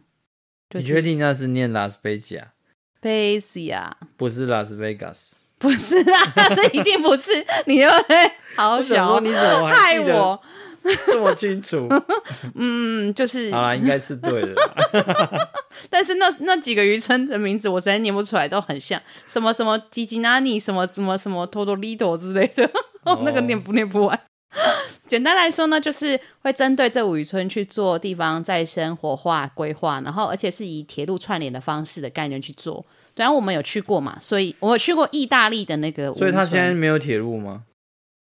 [0.69, 2.49] 就是、你确定那是念拉斯贝西亚？
[2.99, 7.31] 贝西亚不是拉斯维加斯，不是啊，这一定不是。
[7.65, 7.89] 你又
[8.55, 10.41] 好小，你怎么害我？
[11.07, 11.87] 这么清楚，
[12.55, 14.55] 嗯，就是好啦，应该是对的。
[15.89, 22.69] 但是那那几个渔村的名字我实在念不出来，都很像什么什么吉吉纳尼，什么什么什么托多利多之类的，
[23.03, 24.19] 哦，那个念不念不完。
[25.07, 32.85] 简单来说呢，就是会针对这五渔村去做地方再生活化规划，然后而且是以铁路串联的方式的概念去做。
[33.15, 37.63] 然后我们有去过嘛，所以我有去过意大利的那个，所以他现在没有铁路吗？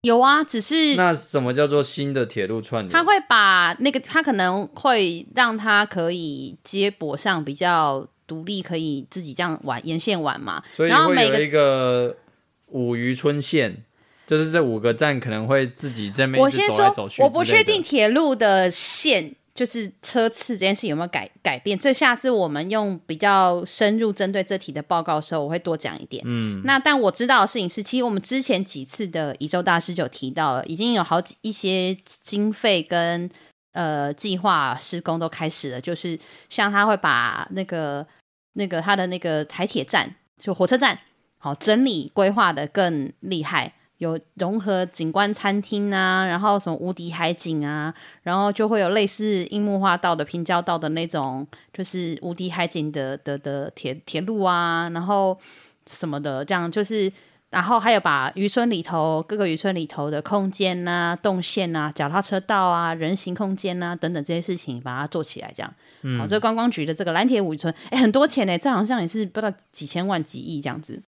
[0.03, 2.91] 有啊，只是那什么叫做新的铁路串联？
[2.91, 10.63] 他会把那个，他可能会让他可以接驳上比较独立，可以自己这样玩沿线玩嘛。
[10.73, 12.17] 所以会有一个
[12.69, 13.85] 五渔村线，
[14.27, 17.23] 就是这五个站可能会自己在那边走来走去。
[17.23, 19.37] 我不确定铁路的线。
[19.61, 21.79] 就是车次这件事有没有改改变？
[21.79, 26.23] 这下次我们用比较深入针对这题的报告的时候，我会多讲一点。
[26.25, 33.29] 嗯，那但我知道的事情是，其实我们之前几次的宜州大师就提到了，已经有好几一些经费跟
[33.73, 35.79] 呃计划施工都开始了。
[35.79, 36.19] 就是
[36.49, 38.07] 像他会把那个
[38.55, 40.99] 那个他的那个台铁站，就火车站，
[41.37, 55.39] 好整理规划的更厉害，有融合景观餐厅啊，然后什么无敌海景啊，然后就会有类似樱木花道的平交道的那种，就是无敌海景的的的铁铁路啊，然后
[55.87, 57.11] 什么的，这样就是。
[57.51, 65.75] 然后还有把渔村里头各个渔村里头的空间啊、动线啊、脚踏车道啊、人行空间啊等等这些事情，把它做起来，这样。
[66.03, 66.17] 嗯。
[66.17, 71.03] 好，这个观光局的这个蓝铁五渔村，哎，很多钱呢，这好像也是不知道几千万、几亿这样子。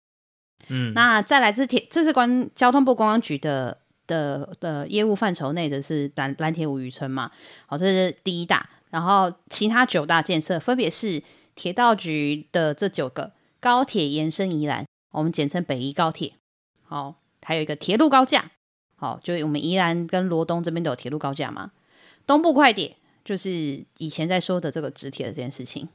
[0.69, 0.93] 嗯。
[0.95, 7.31] 那再来，这铁这是关交通部观光局的的的业务范畴内的是蓝蓝铁五渔村嘛？
[7.67, 8.69] 好，这是第一大。
[8.91, 11.23] 然后其他九大建设分别是
[11.55, 14.85] 铁道局的这九个高铁延伸宜兰。
[15.13, 16.35] 我们简称北宜高铁，
[16.85, 18.53] 好，还有一个铁路高架，
[18.97, 21.73] 好，就我们宜兰跟罗东这边都有铁路高架嘛。
[22.27, 25.89] 东部快铁就是以前在说的这个直铁的这件事情。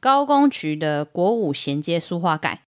[0.00, 2.62] 高工局的国五衔接苏花改，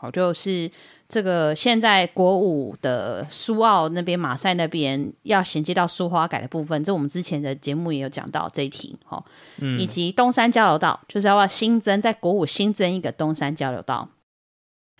[0.00, 0.70] 好，就是
[1.06, 9.22] 这个现在国五的苏澳那边马赛那边要衔接到苏花改的部分，这我们之前的节目也有讲到这一题，哦，
[9.58, 14.08] 嗯，以及东山交流道，就是要，要新增在国五新增一个东山交流道。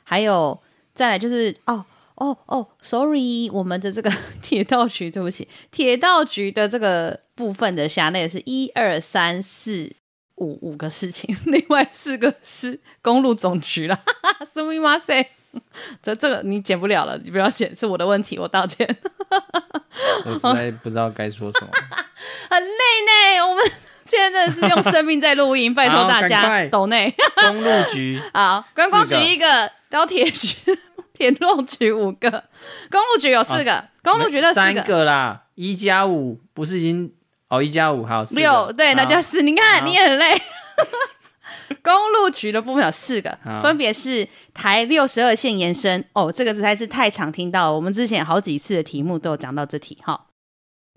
[0.05, 0.61] 还有
[0.93, 1.83] 再来就是哦
[2.17, 9.91] 哦哦，sorry，我们的这个 铁道局，对不起，铁道局的这个部分的辖内是一二三四
[10.40, 15.28] 五五个事情， 另外四个是公路总局了，哈哈，すみません，
[16.02, 18.88] 这这个你剪不了了，你不要剪，是我的问题，我道歉。
[20.26, 21.72] 我实在不知道该说什么，
[22.50, 23.64] 很累呢，我们。
[24.06, 30.56] 现在真的是用生命在录音，拜托大家抖内公路局好，观光局一个，高铁局、
[31.12, 32.30] 铁路局五个，
[32.92, 37.12] 公路局有四个，公路局的三个啦，一加五不是已经
[37.51, 39.43] 哦，一加五还有六，对，那就是。
[39.43, 40.41] 你看你很累。
[41.83, 50.27] 公路局的部分有四个，分别是台六十二线延伸哦，这个实在是太常听到了，我们之前好几次的题目都有讲到这题哈。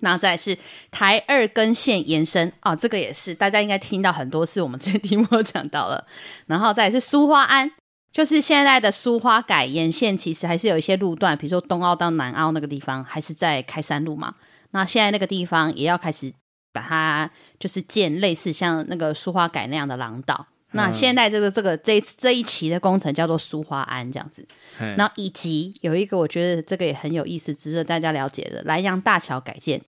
[0.01, 0.57] 那再来是
[0.91, 6.05] 台二根线延伸啊、哦，这个也是大家应该听到很多次，我们这些题目都讲到了。
[6.47, 7.71] 然后再来是苏花安，
[8.11, 14.33] 就是现在的苏花改沿线，其实还是有一些路段，比如说东澳到南澳那个地方，还是在开山路嘛。
[14.71, 16.33] 那现在那个地方也要开始
[16.73, 20.47] 把它就是建类似像那个苏花改那样的廊道。
[20.71, 24.45] 嗯、那现在这个这个这一这一期的工程叫做苏花安这样子。
[24.97, 29.81] 然后以及有一个我觉得这个也很有意思，值得大家了解的南阳大桥改建。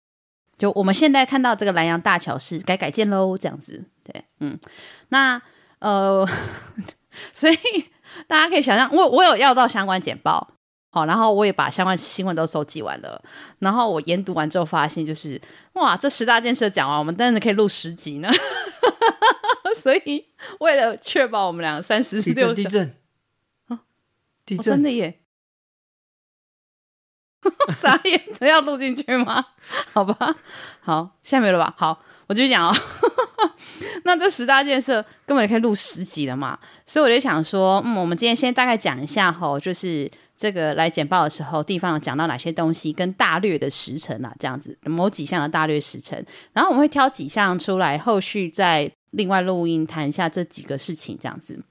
[0.58, 4.58] 就我们现在看到这个南阳大桥是改改建喽，这样子，对，嗯，
[5.10, 5.42] 那
[5.80, 6.26] 呃，
[7.34, 7.58] 所以
[8.26, 10.55] 大家可以想象，我我有要到相关简报，
[10.96, 13.22] 好，然后我也把相关新闻都收集完了，
[13.60, 15.40] 然后我研读完之后发现，就是
[15.74, 18.30] 哇，这十大建设讲完，我们真的可以录十集呢，
[19.76, 20.26] 所以
[20.62, 22.96] 为了确保我们两个三十六地震
[23.68, 23.82] 啊，
[24.46, 25.20] 地震，真的耶。
[27.76, 29.48] 傻眼，这要录进去吗？
[29.92, 30.38] 好吧，
[30.80, 31.76] 好，现在没了吧？
[31.78, 32.74] 好，我继续讲哦。
[34.06, 51.64] 那这十大建设根本也可以录十集了嘛，所以我就想说，嗯，我们今天先大概讲一下吼，就是这个来简报的时候，地方有讲到哪些东西，跟大略的时程啊，这样子某几项的大略时程，然后我们会挑几项出来，后续再另外录音谈一下这几个事情，这样子。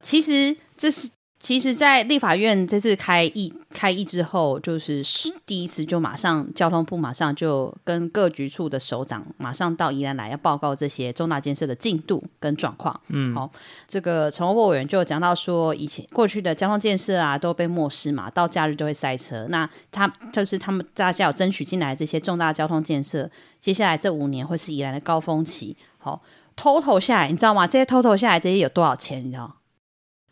[0.00, 1.08] 其实这是。
[1.42, 5.02] 其实，在立法院这次开议开议之后，就是
[5.44, 12.98] 第一次就马上交通部马上就跟各局处的首长马上到宜兰来要报告这些重大建设的进度跟状况。
[13.08, 13.50] 嗯，好，
[13.88, 19.44] 这个陈欧委员就讲到说，以前过去的交通建设啊都被漠视嘛，到假日就会塞车。
[19.50, 23.28] 那他就是他们大家有争取进来这些重大交通建设，
[23.60, 25.76] 接下来这五年会是宜兰的高峰期。
[25.98, 26.22] 好
[26.56, 27.66] ，total 下来，你知道吗？
[27.66, 29.24] 这些 total 下来，这些有多少钱？
[29.24, 29.52] 你知道？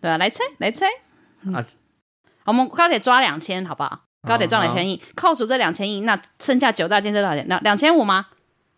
[0.00, 0.86] 对啊，来猜来猜，
[1.52, 1.64] 啊，
[2.44, 4.00] 我们高铁抓两千，好不好？
[4.26, 7.46] 高铁赚两千亿，扣除这两千亿，那剩下九大建设多少钱？
[7.48, 8.26] 两两千五吗？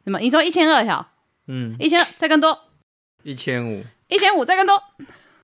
[0.05, 1.05] 那么你说一千二小，
[1.47, 2.57] 嗯，一千再更多，
[3.23, 4.81] 一千五，一千五再更多，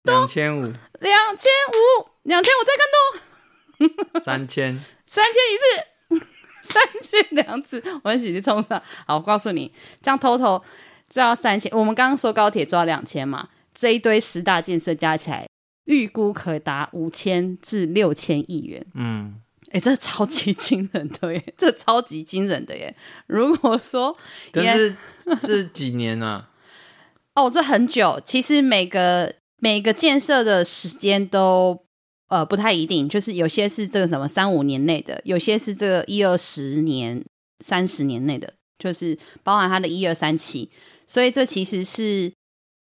[0.03, 0.63] 两千五，
[1.01, 6.27] 两千五，两千五再更多，三千， 三千一次，
[6.63, 8.81] 三千两次，我们一起冲上。
[9.07, 10.63] 好，我告诉你，这样 total
[11.09, 11.71] 这要三千。
[11.73, 15.49] 我们刚刚说高铁抓两千嘛，这一堆十大建设加起来。
[15.89, 18.87] 预估可达五千至六千亿元。
[18.95, 21.43] 嗯，哎、欸，这超级惊人的耶！
[21.57, 22.95] 这超级惊人的耶！
[23.27, 24.15] 如果说，
[24.53, 24.95] 可是
[25.35, 26.51] 是几年啊？
[27.35, 28.21] 哦，这很久。
[28.23, 31.81] 其实每个每个建设的时间都
[32.29, 37.25] 呃不太一定，就是有些是这个什么三五年内的，有些是这个一二十年、
[37.61, 40.71] 三十年内的，就是包含它的一二三期。
[41.07, 42.31] 所以这其实是，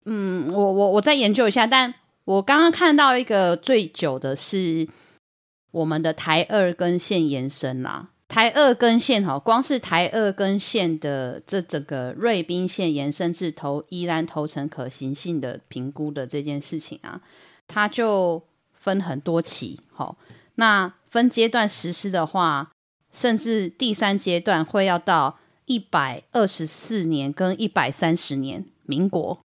[0.06, 1.94] 嗯，我我我再研究一下，但。
[2.28, 4.86] 我刚刚看到一个最久的是
[5.72, 8.10] 我们的台二根线延伸啦。
[8.28, 17.22] 台二根线哈，光是台二根线的这整个瑞滨线延伸至投宜兰头城可行性的评估的这件事情啊，
[17.66, 19.80] 它就分很多期。
[19.94, 20.18] 好，
[20.56, 22.70] 那分阶段实施的话，
[23.14, 29.40] 甚至第三阶段会要到一百二十四年跟一百三十年，民国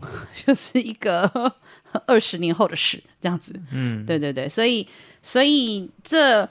[0.34, 1.54] 就是一个
[2.06, 3.52] 二十年后的事，这样子。
[3.72, 4.86] 嗯，对对对，所以
[5.22, 6.48] 所以这。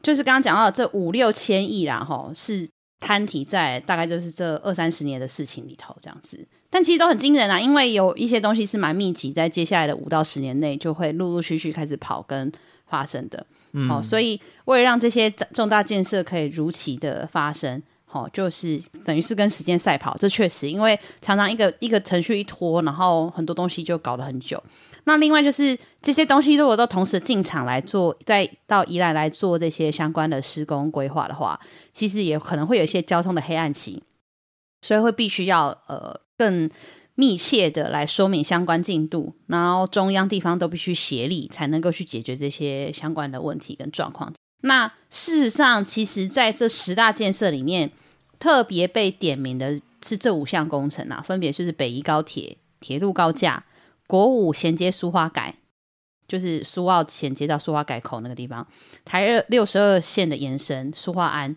[0.00, 2.66] 就是刚刚讲到的这五六千亿啦，吼，是
[3.00, 6.38] 摊提在大概就是这二三十年的事情里头这样子，
[6.70, 12.50] 但其实都很惊人啊，因为有一些东西是蛮密集，在接下来的五到十年内就会陆陆续续开始跑跟
[12.86, 24.62] 发生的，嗯，好，所以为了让这些重大建设可以如期的发生，好，就是等于是跟时间赛跑，这确实，因为常常一个一个程序一拖，然后很多东西就搞得很久。
[25.04, 31.60] 那另外就是这些东西，如果都同时进场来做，再到宜兰来做这些相关的施工规划的话，
[31.92, 34.02] 其实也可能会有一些交通的黑暗期，
[34.80, 36.68] 所以会必须要呃更
[37.14, 44.32] 密切的来说明相关进度，然后中央地方都必须协力，才能够去解决这些相关的问题跟状况。
[44.62, 47.90] 那事实上，其实在这十大建设里面，
[48.38, 53.64] 特别被点名的是这五项工程啊，分别就是北宜高铁、铁路高架。
[54.06, 55.56] 国五衔接苏花改，
[56.26, 58.66] 就是苏澳衔接到苏花改口那个地方。
[59.04, 61.54] 台二六十二线的延伸，苏花安，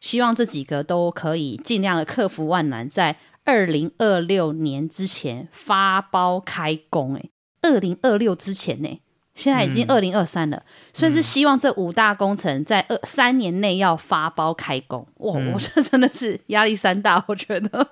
[0.00, 7.16] 希望这几个都可以尽量的克服万难，在二零二六年之前发包开工。
[7.16, 7.28] 哎，
[7.60, 8.98] 二零二六之前呢，
[9.34, 15.06] 现在已经二零二三了，嗯，所以是希望这五大工程在二三年内要发包开工。
[15.18, 17.88] 哇，嗯，我这真的是压力山大， 我觉得。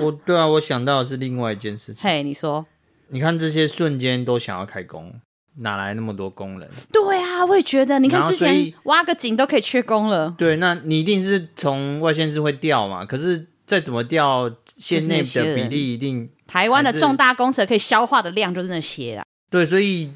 [0.00, 2.02] 我对啊，我想到的是另外一件事情。
[2.02, 2.66] 嘿，你说。
[3.08, 5.12] 你看这些瞬间都想要开工，
[5.58, 6.68] 哪来那么多工人？
[6.90, 7.98] 对啊，我也觉得。
[7.98, 10.34] 你看之前挖个井都可以缺工了。
[10.38, 13.04] 对，那你一定是从外县市会调嘛？
[13.04, 16.28] 可是再怎么调，县内的比例一定。
[16.46, 19.24] 台湾的重大工程可以消化的量就是那些啦。
[19.50, 20.10] 对，所以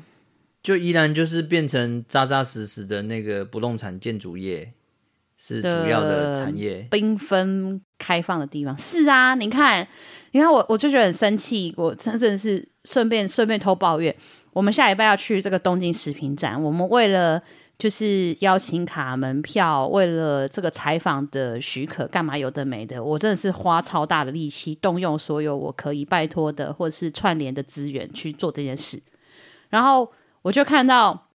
[0.67, 4.73] 就依然就是变成扎扎实实的那个不动产建筑业
[5.39, 9.37] 是主要的产业，缤纷开放的地方是啊。
[9.37, 9.87] 你看，
[10.33, 12.69] 你看我我就觉得很生气，我真的是。
[12.87, 14.15] 顺便顺便偷抱怨，
[14.53, 16.63] 我们下礼拜要去这个东京食品展。
[16.63, 17.43] 我们为了
[17.77, 29.03] 就是邀请卡门票，为了这个采访的许可，干嘛有的没的，我真的是花超大的力气，动用所有我可以拜托的或者是串联的资源去做这件事。
[29.69, 30.09] 然后
[30.47, 31.29] 我就看到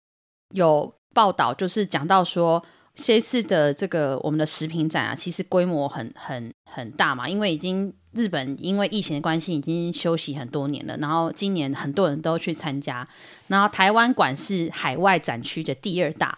[0.51, 2.63] 有报道，就是讲到说，
[2.95, 7.95] 这次的这个我们的食品展啊，其实规模很很很大嘛，因为已经。
[8.13, 13.07] 日本因为疫情的关系已经休息很多年了，然后今年很多人都去参加，
[13.49, 16.37] 然后台湾馆是海外展区的第二大，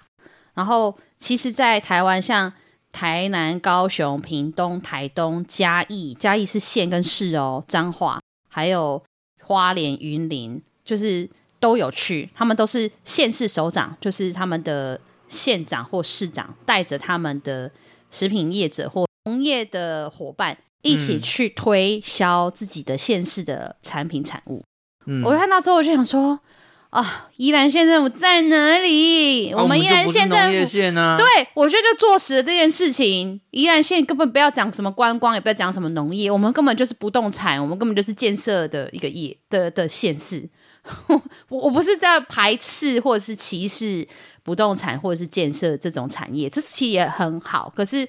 [0.52, 2.52] 然后其实，在台湾像
[2.90, 9.02] 台南、高雄、屏东、台东、嘉义，嘉义是县跟市哦，彰化，还有
[9.40, 11.30] 花莲、云林，就是
[11.60, 17.70] 都有去，他们都是县市首长，就是他们的县长或市长带着他们的
[18.10, 20.58] 食品业者或农业的伙伴。
[20.82, 24.64] 一起去推销自己的县市的产品产物。
[25.04, 26.40] 嗯，我看到之后我就想说
[26.88, 29.52] 啊，宜兰县政府在哪里？
[29.52, 33.38] 啊、我们宜兰县政府，县啊、对，我觉得就坐实了这件事情。
[33.50, 40.48] 宜兰县根本不要讲什么观光，也不要讲什么农业，我们根本就是不动产，我们根本就是建设的一个业的的县市。
[41.48, 44.06] 我我不是在排斥或者是歧视
[44.42, 48.08] 不动产或者是建设这种产业，这其实也很好，可是。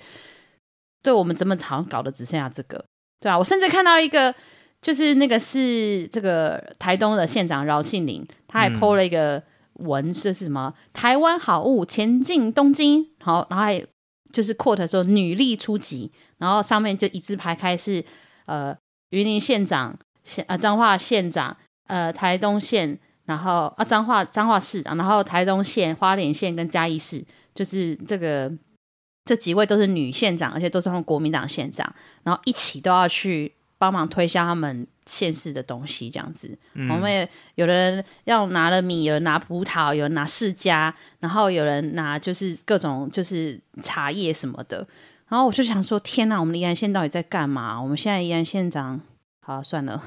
[1.04, 2.86] 对，我们怎么好像搞的只剩下这个，
[3.20, 4.32] 对啊，我甚至看到一个，
[4.84, 9.42] 就是那个是这个台东的县长饶庆林，他还 po 了一个
[9.80, 10.72] 文，这是什么？
[10.94, 13.84] 台湾好物前进东京，好，然后还
[14.32, 18.06] 就是 quote 说女力出击，然后上面就一字排开是
[18.46, 18.78] 呃
[19.10, 28.52] 云林县长县啊彰化县长呃台东县，然后啊彰化彰化市长，然后台东县花莲县跟嘉义市，就是这个。
[29.24, 31.88] 这几位都是女县长，而且都是他们国民党县长，
[32.24, 36.58] 然后一起都要去帮忙推销他们县市的东西，这样子。
[36.74, 44.86] 嗯、我们也有人要拿了米，有人拿葡萄，有人拿释迦，然后有人拿就是各种就是茶叶什么的。
[45.28, 47.80] 然后我就想说，天哪，我们的宜安县到底在干嘛？
[47.80, 49.00] 我们现在宜安县长，
[49.44, 50.02] 好算了，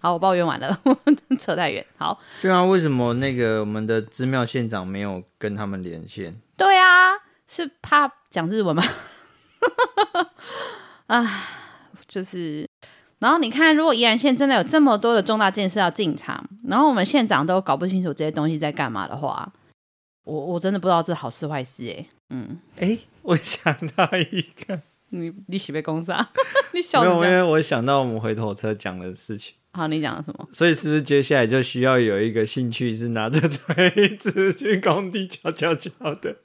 [0.00, 0.78] 好，我抱怨完了，
[1.38, 1.84] 扯太远。
[1.96, 6.34] 好，对啊，为什么那个我们的知妙县长没有跟他们连线？
[6.56, 7.12] 对啊，
[7.46, 8.12] 是怕。
[8.32, 8.82] 讲日文吗？
[11.06, 11.22] 啊，
[12.08, 12.66] 就是
[13.18, 19.52] 然后你看，如果宜兰县真的有这么多的重大建设要进场，然后我们县长都搞不清楚这些东西在干嘛的话，
[20.24, 22.06] 我我真的不知道这是好事坏事哎。
[22.30, 24.80] 嗯，哎，我想到一个，
[25.12, 26.28] 你你喜被攻杀？
[26.72, 27.14] 你笑没有？
[27.24, 29.54] 因为我想到我们回头车讲的事情。
[29.74, 30.46] 好，你讲了什么？
[30.50, 36.36] 所以是不是接下来就需要有一个兴趣是拿着锤子去工地敲敲敲的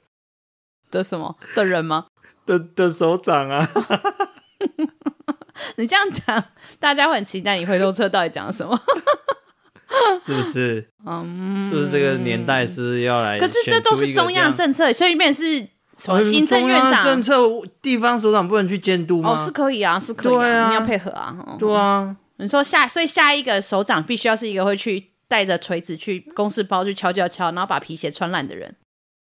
[0.90, 2.06] 的什么的人吗？
[2.46, 3.68] 的的手掌啊？
[5.76, 6.44] 你这样讲，
[6.78, 8.78] 大家会很期待你回头车到底讲什么？
[10.20, 10.88] 是不是？
[11.06, 13.38] 嗯，是不是这个年代是不是要来？
[13.38, 17.34] 可是这都是中央政策，所以变成是什么行政院长、哦、政策，
[17.82, 19.32] 地方首长不能去监督吗？
[19.32, 21.36] 哦，是可以啊，是可以啊，啊你要配合啊。
[21.58, 28.74] 对啊，你说下，所以下一个首长必须要是一个会去带着锤子去公事包去敲敲敲，然后把皮鞋穿烂的人。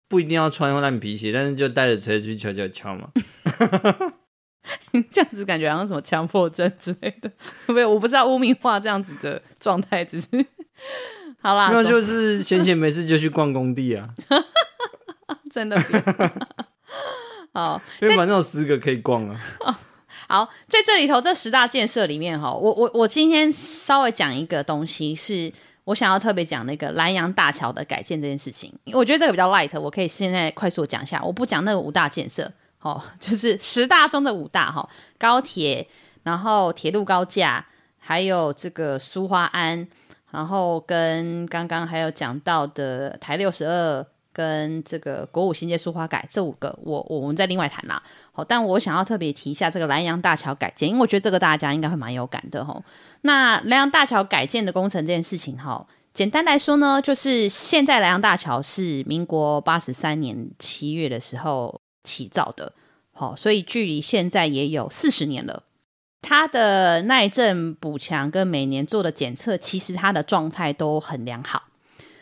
[0.10, 3.10] 不一定要穿烂皮鞋，但是就带着锤子去敲敲敲嘛。
[5.10, 7.32] 这样子感觉好像什么强迫症之类的，
[7.74, 10.28] 没有，我不知道污名化这样子的状态，只是
[11.42, 14.08] 好啦，那就是闲闲没事就去逛工地啊，
[15.52, 15.78] 真的，
[17.54, 19.40] 好，因为反正有十个可以逛啊。
[20.30, 25.52] 好，在这里头这十大建设里面哈，我我我今天稍微讲一个东西，是
[25.84, 32.50] 我想要特别讲那个南阳大桥的改建这件事情，我觉得这个比较 light，我可以现在快速讲一下，我不讲那个五大建设。
[32.80, 34.90] 哦， 就是十大中的五大哈，
[35.20, 35.88] 高铁，
[36.24, 37.64] 然后铁路高架，
[38.00, 39.88] 还有这个苏花安，
[40.32, 44.04] 然后跟刚刚还有讲到的台六十二，
[44.34, 48.02] 跟这个国五新街书花改这五个，我我们再另外谈啦。
[48.32, 52.82] 好，但我想要特别提一下这个兰阳大桥改建，因为我觉得这个大家应该会蛮有感的哈。
[53.22, 61.80] 那兰阳大桥改建的工程这件事情哈，简单来说呢，就是现在兰阳大桥是民国八十三年七月的时候。
[62.04, 62.74] 起造的，
[63.14, 65.62] 好，所以距离现在也有四十年了。
[66.20, 71.62] 它的耐震补强跟每年做的检测，其实它的状态都很良好。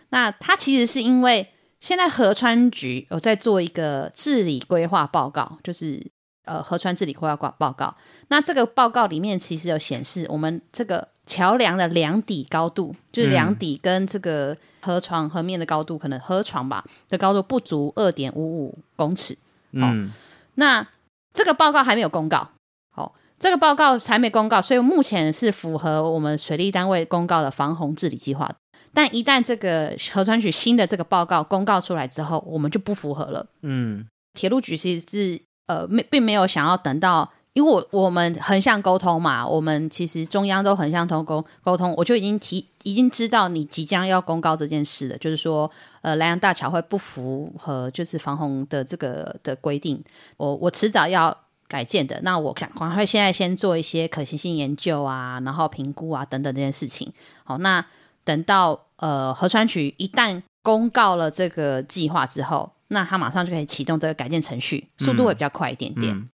[0.09, 1.47] 那它其实是因为
[1.79, 6.05] 现在河川局有在做一个治理规划报告，就是
[6.45, 7.95] 呃河川治理规划报报告。
[8.27, 19.37] 那这个报告里面其实有显示，我们这个桥梁的梁底高度，就是梁底跟这个河床河面的高度，可能河床吧的高度不足二点五五公尺。
[19.71, 20.11] 嗯、哦，
[20.55, 20.85] 那
[21.33, 22.49] 这个报告还没有公告，
[22.93, 28.51] 好、哦，这个报告还没公告，所以目前是符合我们水利单位公告的防洪治理计划。
[28.93, 33.45] 但一旦这个核川局新的这个报告公告出来之后，我们就不符合了。
[33.61, 37.31] 嗯，铁路局其实是呃没并没有想要等到。
[37.53, 45.69] 因为我我们横向沟通嘛，我们其实中央都横向通沟沟通，我就已经提已经知道你即将要公告这件事了，就是说，
[46.01, 50.01] 呃，莱阳大桥会不符合就是防洪的这个的规定，
[50.37, 51.35] 我我迟早要
[51.67, 57.11] 改建的，那我赶快现在先做一些可行性研究啊，然后评估啊等等这件事情。
[57.43, 57.83] 好，那
[58.23, 66.13] 等到呃河川局一旦公告了这个计划之后，那他马上就可以启动这个改建程序，速度会比较快一点点。
[66.13, 66.29] 嗯嗯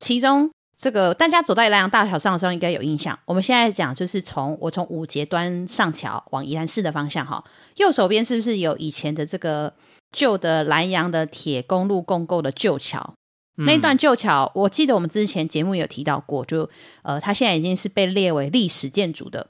[0.00, 3.18] 其中，这个大家走在兰阳大桥上的时候应该有印象。
[3.24, 7.42] 我们现在讲就是从我从五节端上桥往宜兰市的方向哈，
[7.76, 9.72] 右手边是不是有以前的这个
[10.12, 13.14] 旧的南阳的铁公路共构的旧桥？
[13.56, 16.68] 那一段旧桥，我记得我们之前节目有提到过，就
[17.02, 19.46] 呃，它现在已经是被列为历史建筑的。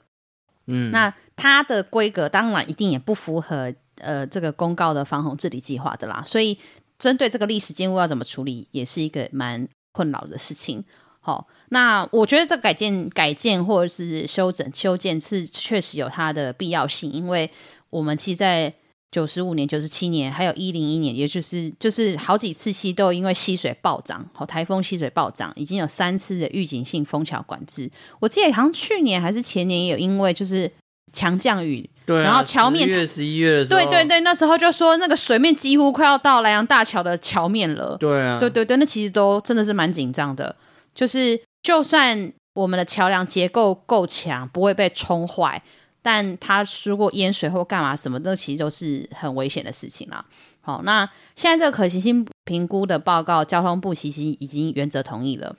[0.67, 6.23] 嗯，那它的规格当然一定也不符合呃这个公告的防洪治理计划的啦。
[6.25, 6.57] 所以
[6.99, 9.67] 针对这个历史建物要怎么处理，也是一个蛮。
[9.95, 10.83] 困扰的事情，
[11.21, 17.49] 好、那我觉得这改建、改建或者是修整、修建是确实有它的必要性，因为
[17.89, 18.73] 我们其实在
[19.15, 27.89] 九十五年、九十七年，还有一零一年，也就是就是好几次期都因为溪水暴涨，好、哦、台风溪水暴涨，已经有三次的预警性封桥管制。
[28.19, 30.69] 我记得好像去年还是前年也有，因为就是
[31.13, 31.89] 强降雨。
[32.05, 37.95] 对、啊，然后桥面十月十一月的时候，对对对，那时候就说那个水面几乎快要到莱阳大桥的桥面了。
[37.97, 40.53] 对啊，对对对，那其实都真的是蛮紧张的。
[40.93, 45.63] 就是就算我们的桥梁结构够强，不会被冲坏，
[46.05, 50.23] 但它如果淹水或干嘛什么的，其实都是很危险的事情啦。
[50.61, 55.55] 好，那现在这个可行性评估的报告，交通部其实已经原则同意了，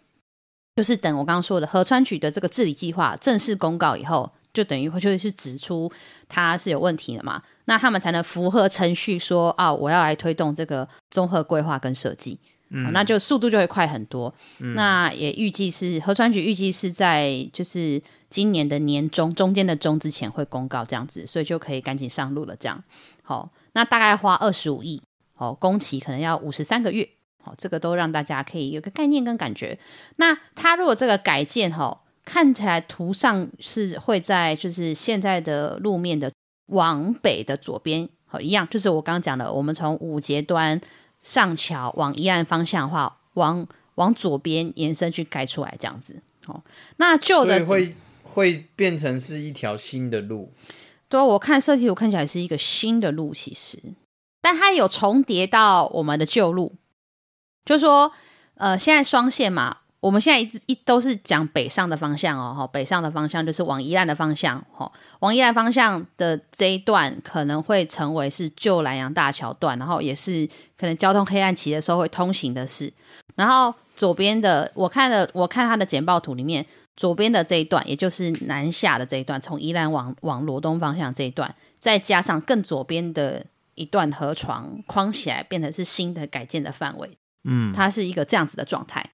[0.77, 4.31] 就是等我刚刚说的河川局的这个治理计划正式公告以后。
[4.55, 5.93] 就等于会就是指出
[6.31, 12.39] 它是有问题的嘛，那他们才能符合程序说啊，我要来推动这个综合规划跟设计，
[12.71, 14.33] 嗯，那就速度就会快很多。
[14.59, 22.57] 嗯，那也预计是河川局预计是在就是今年的年中中间的中之前会公告这样子，所以就可以赶紧上路了。
[22.57, 22.83] 这样
[23.23, 25.03] 好，那大概花二十五亿，
[25.35, 27.09] 好，工期可能要五十三个月，
[27.43, 29.79] 好，这个都让大家可以有个概念跟感觉。
[30.17, 32.03] 那它如果这个改建哈。
[32.29, 36.29] 看起来图上是会在就是现在的路面的
[36.73, 40.81] 往北的左边，好一样，就是我刚刚讲的，我们从五节端
[41.27, 43.67] 上桥往宜岸方向的话，往
[43.97, 46.23] 往左边延伸去盖出来这样子。
[46.47, 46.63] 哦，
[46.99, 50.53] 那旧的会会变成是一条新的路。
[51.09, 53.83] 对，我看设计图看起来是一个新的路，其实，
[54.41, 56.77] 但它有重叠到我们的旧路，
[57.65, 58.13] 就说，
[58.55, 70.49] 呃，现在双线嘛，我们现在一直一都是讲北上的方向哦，北上的方向就是往宜兰的方向，哦，往宜兰方向的这一段可能会成为是旧兰阳大桥段，然后也是
[70.79, 72.93] 可能交通黑暗期的时候会通行的事，
[73.35, 76.65] 然后左边的我看了，我看它的简报图里面。
[76.97, 83.45] 左边的这一段，也就是南下的这一段，从宜兰往往罗东方向这一段，再加上更左边的
[83.75, 87.11] 一段河床框起来，变成是新的改建的范围。
[87.45, 89.05] 嗯，它是一个这样子的状态。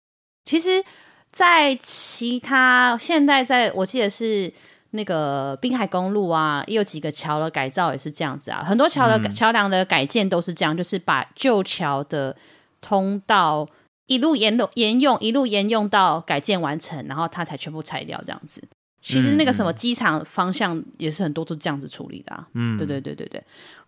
[0.45, 0.83] 其实，
[1.31, 4.53] 在其他现在在我记得是
[4.91, 8.63] 那个滨海公路啊，也有几个桥的改造也是这样子啊。
[8.63, 12.37] 很多桥的桥梁的改建都是这样，就是把旧桥的
[12.81, 13.67] 通道。
[14.07, 18.63] 一路沿路沿用，一路沿用到改建完成，然后它才全部拆掉这样子。
[19.01, 22.47] 其实那个什么机场方向也是很多都这样子处理的啊。
[22.53, 23.43] 嗯，对对对对对。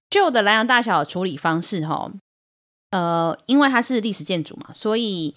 [0.08, 2.10] 旧的南洋大桥的处理方式哈，
[2.90, 5.34] 呃，因为它是历史建筑嘛，所以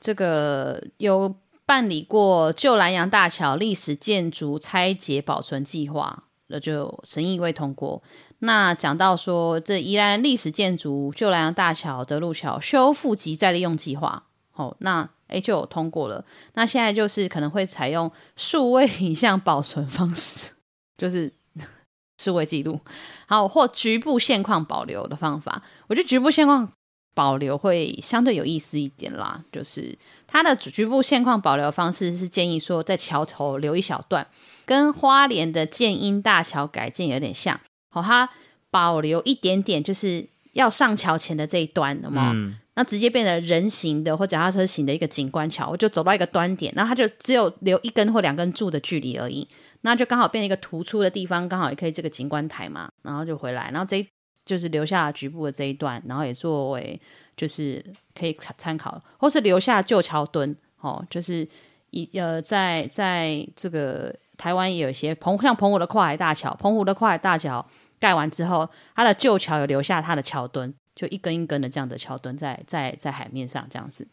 [0.00, 1.34] 这个有
[1.66, 8.02] 办理过旧兰阳大桥历史建筑拆解保存计划，那就审议未通过。
[8.40, 14.22] 那讲到说，这宜兰历史建筑旧兰阳大桥、德路桥修复及再利用计划，
[14.54, 16.24] 哦，那诶就有通过了。
[16.54, 20.52] 那现在就是可能会采用数位影像保存方式，
[20.96, 21.32] 就是
[22.22, 22.80] 数位记录，
[23.26, 25.62] 好或局部现况保留的方法。
[25.88, 26.72] 我觉得局部现况
[27.18, 29.42] 保留会相对有意思一点啦。
[29.50, 29.98] 就是
[30.28, 34.24] 它的局部现况保留方式是建议说，在桥头留一小段，
[34.64, 37.60] 跟花莲的建英大桥改建有点像。
[37.90, 38.30] 好，它
[38.70, 42.32] 保留一点点，就是要上桥前的这一端，有没有？
[42.34, 49.48] 嗯、那直接变成人行的或脚踏车型的一个景观桥，我就走到一个端点，然后它就只有留一根或两根柱的距离而已，
[49.80, 54.06] 那就刚好变成一个突出的地方，刚好也可以这个景观台嘛，然后就回来，然后这一
[54.48, 56.98] 就是留下局部的这一段，然后也作为
[57.36, 57.84] 就是
[58.18, 61.46] 可以参考，或是留下旧桥墩，哦，就是
[61.90, 67.64] 一呃，在在这个台湾也有一些澎像澎湖的跨海大桥，澎湖的跨海大桥。
[68.00, 74.06] 盖完之后，它的旧桥有留下它的桥墩，就一根一根的这样的桥墩在在在海面上这样子。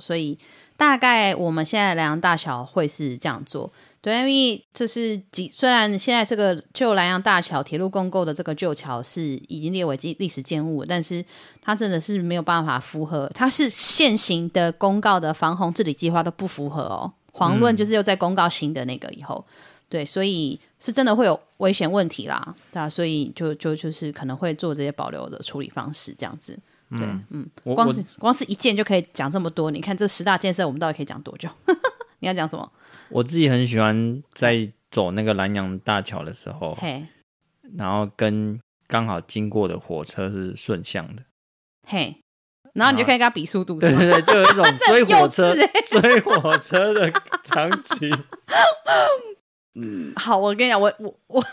[0.00, 0.38] 所以
[0.78, 3.70] 大概我们现在兰阳大桥会是这样做，
[4.06, 11.24] 对，因为这是几虽然现在这个旧兰阳大桥铁路共构的这个旧桥是已经列为历史建物，但是
[11.60, 17.12] 它真的是没有办法符合，它是现行的公告的防洪治理计划都不符合哦。
[17.32, 19.44] 遑论就是又在公告新的那个以后。
[19.48, 19.52] 嗯
[19.88, 26.58] 对，所以是真的会有危险问题啦，对啊，所以就就就是可能会做这些保留的处理方式这样子。
[26.90, 31.48] 对，嗯，嗯光是光是一件就可以讲这么多，你看这十大建设，我们到底可以讲多久？
[32.20, 32.72] 你要讲什么？
[33.10, 37.04] 我自己很喜欢在走那个南阳大桥的时候，嘿，
[37.76, 38.58] 然后跟
[38.88, 41.22] 刚好经过的火车是顺向的，
[41.86, 42.16] 嘿，
[42.72, 47.12] 然后你就可以跟他比速度，对对对，就有一种 追火车、欸、追火车的
[47.44, 48.24] 场景。
[49.74, 51.44] 嗯， 好，我跟你讲，我我我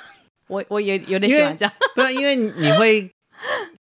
[0.48, 3.12] 我我有有点喜欢这样，不是因为你会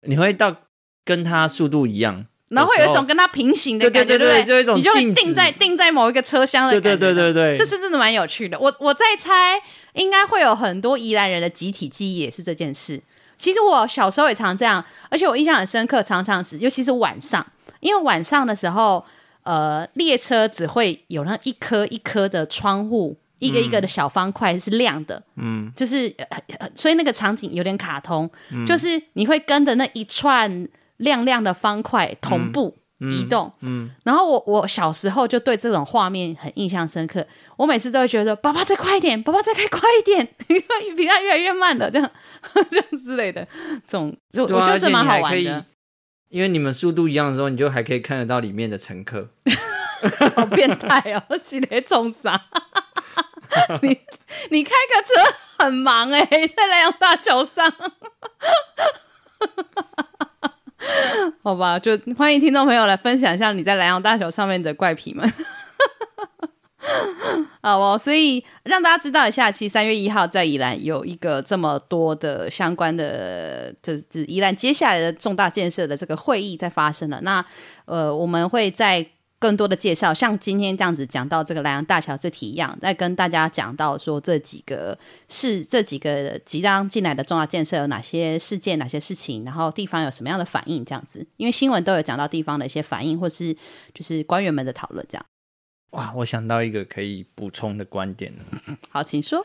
[0.07, 0.57] 你会到
[1.05, 7.33] 跟他速度一样，然后会有一种跟他平行的感觉，对对对，就一种你就会定在定在某一个车厢的感觉，对对对。
[7.33, 8.59] 对对，这是真的蛮有趣的。
[8.59, 9.61] 我我在猜，
[9.95, 13.01] 应该会有很多宜兰人的集体记忆也是这件事。
[13.39, 17.45] 其实我小时候也常这样，而且我印象很深刻，常常是尤其是晚上，
[17.81, 19.05] 因为晚上的时候，
[19.45, 23.17] 呃，列车只会有那一颗一颗的窗户。
[23.41, 26.15] 一个一个的小方块是亮的，嗯，就是
[26.75, 30.69] 所以那个场景有点卡通，嗯、就是你会跟着那一串
[31.01, 37.27] 亮亮的方块同步移动，嗯，嗯，然后我我小时候就对这种画面很印象深刻，
[37.57, 42.11] 我每次都会觉得爸爸再快一点，爸爸再开快一点， 因为比他越来越慢了，这样
[42.71, 43.47] 这样之类的，
[43.87, 45.65] 这种就、啊、我觉得这蛮好玩的，
[46.29, 49.31] 因为你们速度一样的时候，你就还可以看得到里面的乘客，
[50.37, 52.47] 好变态哦，是在冲啥？
[53.83, 53.99] 你
[54.51, 57.67] 你开个车很忙哎、欸，在莱阳大桥上，
[61.43, 65.31] 好吧，就欢迎听众朋友来分享一下你在莱阳大桥上面的怪癖们。
[67.63, 77.21] 好哦，所以让大家知道一下，其实三月一号在宜兰有一个这么多的相关的，就是宜兰接下来的重大建设的这个会议在发生了。
[77.21, 77.45] 那
[77.85, 79.07] 呃，我们会在。
[79.41, 84.97] 更多的介绍，像今天这样子讲到这个莱阳大桥这题一样，再跟大家讲到说这几个
[85.31, 93.57] 是这几个即将进来的重要建设有哪些事件、哪些事情，然后地方有什么样的反应，这样子，因为新闻都有讲到地方的一些反应，或是
[93.95, 95.25] 就是官员们的讨论，这样。
[95.93, 98.45] 哇，我想到一个可以补充的观点了。
[98.91, 99.45] 好，请说。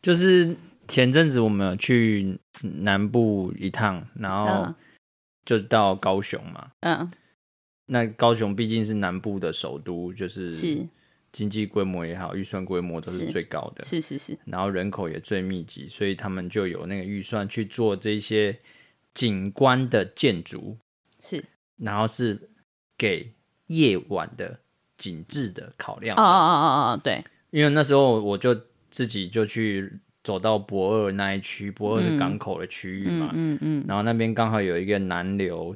[0.00, 0.56] 就是
[0.86, 4.72] 前阵子我们有去南部一趟，然后
[5.44, 6.68] 就到高雄嘛。
[6.82, 7.10] 嗯。
[7.90, 10.52] 那高雄毕竟是南部的首都，就是
[11.32, 14.38] 经济规模也好，预算规模都是最高的，是是是。
[14.44, 18.58] 然后人口也最密集，所以他们就有那个预算去做这些
[19.14, 20.76] 景观的建筑，
[21.22, 21.42] 是。
[21.76, 22.38] 然后是
[22.98, 23.32] 给
[23.68, 24.58] 夜晚的
[24.98, 26.14] 景致的考量。
[26.14, 27.24] 哦哦哦哦哦，对。
[27.50, 28.54] 因为那时候我就
[28.90, 29.90] 自己就去
[30.22, 33.84] 走到博二那一区，博二是港口的区域嘛，嗯嗯，嗯。
[33.88, 35.74] 然后那边刚好有一个南流。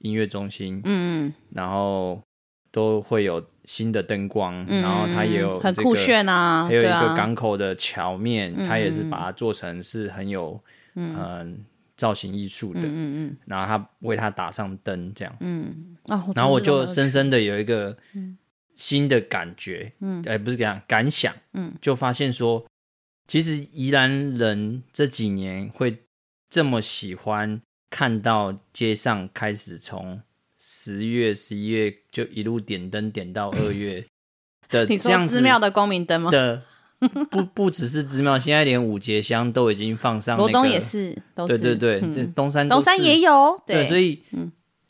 [0.00, 2.22] 音乐中心，嗯，然后
[2.70, 10.58] 都会有新的灯光，嗯、然后它也有、这个、很酷炫啊，还有一个港口的桥面，啊、它也是把它做成是很有
[10.94, 11.46] 嗯、呃、
[11.96, 13.36] 造型艺术的，嗯嗯，嗯。
[13.46, 17.96] 然后它为它打上灯这样，嗯，啊、然后我就深深的有一个
[18.74, 22.64] 新的感觉，嗯，哎，不是这样感想，嗯，就发现说，
[23.26, 26.04] 其实宜兰人这几年会
[26.48, 27.60] 这么喜欢。
[27.90, 30.22] 看到街上开始从
[30.56, 34.06] 十月、十一月就一路点灯点到二月
[34.68, 36.30] 的 这样子，寺庙的光明灯吗？
[36.30, 36.62] 的
[37.30, 40.52] 不 不只是寺庙，现在连五节香都已经放上、那个。
[40.52, 44.22] 罗东也是，都是对对对，嗯、这东山东山也有对，对，所以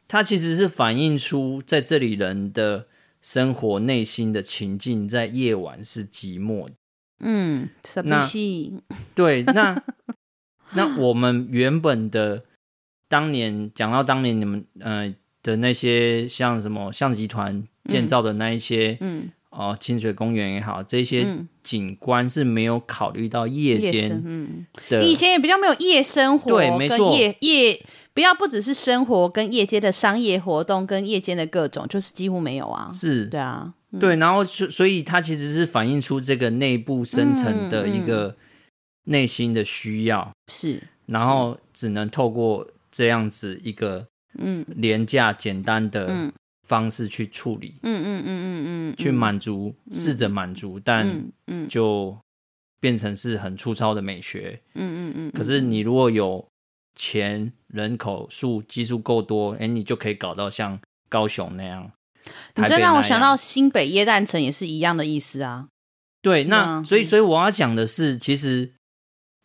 [0.07, 2.87] 它其实是反映出在这里人的
[3.23, 6.75] 生活内心的情境，在夜晚是寂寞的。
[7.21, 7.69] 嗯，
[8.05, 8.29] 那
[9.15, 9.83] 对那
[10.75, 12.45] 那我们原本的。
[13.11, 19.31] 当年讲到当年你们呃的那些像什么象集团建造的那一些嗯。
[19.51, 21.27] 哦清水公园也好，这些
[21.61, 24.65] 景观是没有考虑到夜间嗯。
[24.89, 27.13] 的，以前也比较没有夜生活对没错。
[27.13, 27.85] 夜夜
[28.15, 32.89] 不要不只是生活跟夜间的商业活动跟夜间的各种就是几乎没有啊。
[32.93, 33.27] 是。
[33.27, 38.37] 对啊、嗯、对然后所以它其实是反映出这个内部深层的一个
[39.07, 40.31] 内心的需要。
[40.47, 42.65] 是然后只能透过。
[42.91, 44.07] 这样子一个
[44.39, 46.33] 嗯廉价简单的
[46.67, 51.07] 方式去处理，嗯嗯嗯嗯嗯，去满足试着满足，但
[51.47, 52.17] 嗯就
[52.81, 55.33] 变成是很粗糙的美学，嗯嗯嗯。
[55.33, 56.47] 可是你如果有
[56.95, 60.79] 钱，人口数基数够多，哎，你就可以搞到像
[61.09, 61.91] 高雄那样。
[62.55, 65.69] 你这让我想到新北耶诞城也是一样的意思啊。
[66.23, 68.73] 对，那所以所以我要讲的是，其实。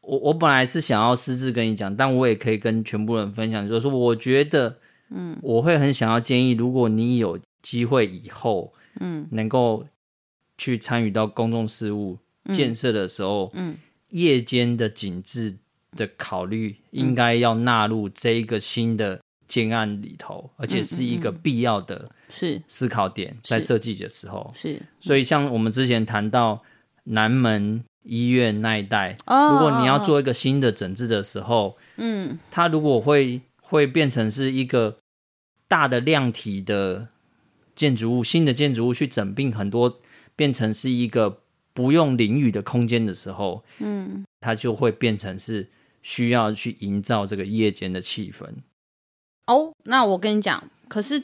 [0.06, 4.78] 我我本来是想要私自跟你讲，但我也可以跟全部人分享，就是说，我觉得，
[5.10, 9.86] 嗯，我会很想要建议，如果你有机会以后，嗯，能够
[10.58, 12.18] 去参与到公众事务
[12.52, 13.78] 建设的时候，嗯，嗯，
[14.12, 15.58] 夜间的景致
[15.96, 22.62] 的考虑应该要纳入这一个新的建案里头，而且是一个必要的，是。
[22.68, 26.62] 思考点，在设计的时候，是，所以像我们之前谈到
[27.06, 27.84] 南门。
[28.06, 34.98] 医院那一带，oh, 如果你要做一个新的整治的时候，嗯、oh,，它如果会会变成是一个
[35.68, 37.08] 大的量体的
[37.76, 40.00] 建筑物，新的建筑物去整并很多，
[40.36, 41.42] 变成是一个
[41.74, 45.68] 不用淋雨的空间的时候，嗯，它就会变成是
[46.04, 48.46] 需要去营造这个夜间的气氛。
[49.48, 51.24] 哦、oh,，那我跟你讲，可是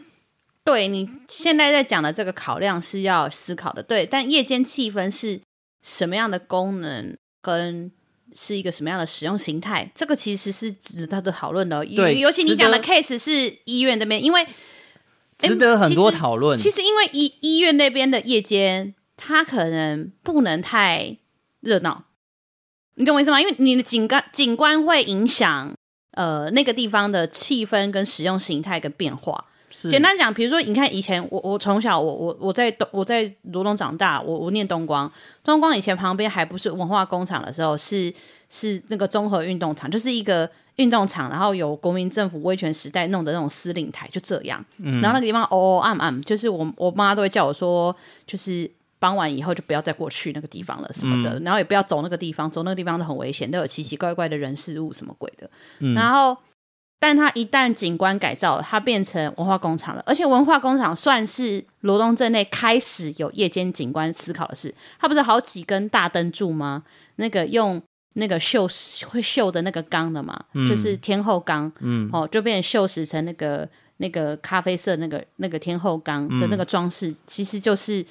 [0.64, 5.42] 对你现在在讲的这个考量是要思考的，对，但夜间气氛是。
[5.82, 7.92] 什么样的功能跟
[8.34, 9.92] 是一个什么样的使用形态？
[9.94, 11.86] 这个其实是值得的讨论的。
[11.86, 14.48] 对，尤其你讲的 case 是医院那边，因为
[15.38, 16.58] 值得很多讨论。
[16.58, 21.18] 其实，其实因为医医院那边的夜间，它可能不能太
[21.60, 22.06] 热闹。
[22.96, 23.42] 你懂我意思吗？
[23.42, 25.74] 因为你的景观景观会影响
[26.12, 29.48] 呃那个地方的气氛跟使用形态跟变化。
[29.90, 35.12] 简单讲，比如说，你看以前我我从小我我我在东我在罗东长大，我我念东光，
[35.44, 38.14] 东光以前旁边还不是文化工厂的时候，是
[38.50, 44.64] 是那个综合运动场，就是一个运动场，然后有国民政府威权时代弄的那种司令台，就这样。
[44.78, 47.96] 嗯、然后那个地方哦哦暗暗，就是我我妈都会叫我说，
[48.28, 48.70] 就是
[49.00, 55.50] 傍晚以后就不要再过去那个地方了什么的，嗯、然后也不要走那个地方，走那个地方都很危险，都有奇奇怪怪的人事物什么鬼的。
[55.80, 56.38] 嗯、然后。
[57.02, 60.04] 但它一旦景观改造，它变成文化工厂了。
[60.06, 64.72] 而且文化工厂算是罗东镇内开始有夜间景观思考的事。
[65.00, 66.84] 它不是好几根大灯柱吗？
[67.16, 67.82] 那个用
[68.14, 68.68] 那个锈
[69.08, 78.06] 会锈的那个钢的嘛，嗯、就是天后钢，嗯，哦，就变成锈蚀成那个那个咖啡色那个那个天后钢的那个装饰，嗯、其实就是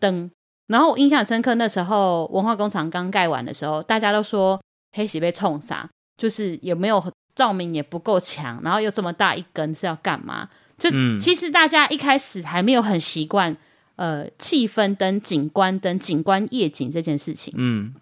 [0.00, 0.28] 灯。
[0.66, 4.60] 然后我印象深刻，那时候文化工厂刚盖完的时候，大家都说
[4.96, 7.00] 黑喜被冲啥，就是有没有
[7.34, 10.48] 照明也不够强，然后又这么大一根是要干嘛？
[10.78, 13.56] 就、嗯、其实大家一开始还没有很习惯，
[13.96, 17.54] 呃，气氛灯、景观灯、景观夜景这件事情。
[17.56, 17.94] 嗯，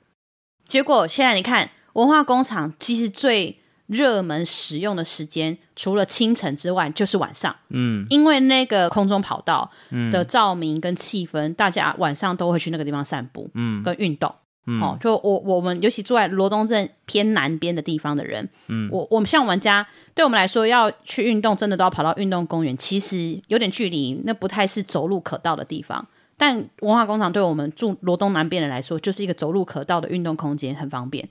[0.64, 7.54] 结果现在你看，文化工厂其实最热门使用的时间，除了清晨之外，就是晚上。
[7.68, 9.70] 嗯，因为那个空中跑道
[10.10, 14.34] 的照明跟气氛，嗯、大家晚上都会去那个地方散步，嗯，跟运动。
[14.66, 26.06] 嗯、哦，就我我们尤其住在罗东镇偏南边的地方的人，嗯，我我们像我们家，对我们来说要去运动，真的都要跑到运动公园，其实有点距离，那不太是走路可到的地方。
[26.36, 31.28] 但文化工厂对我们住罗东南边的人来说，就是一个走路可到的运动空间，很方便。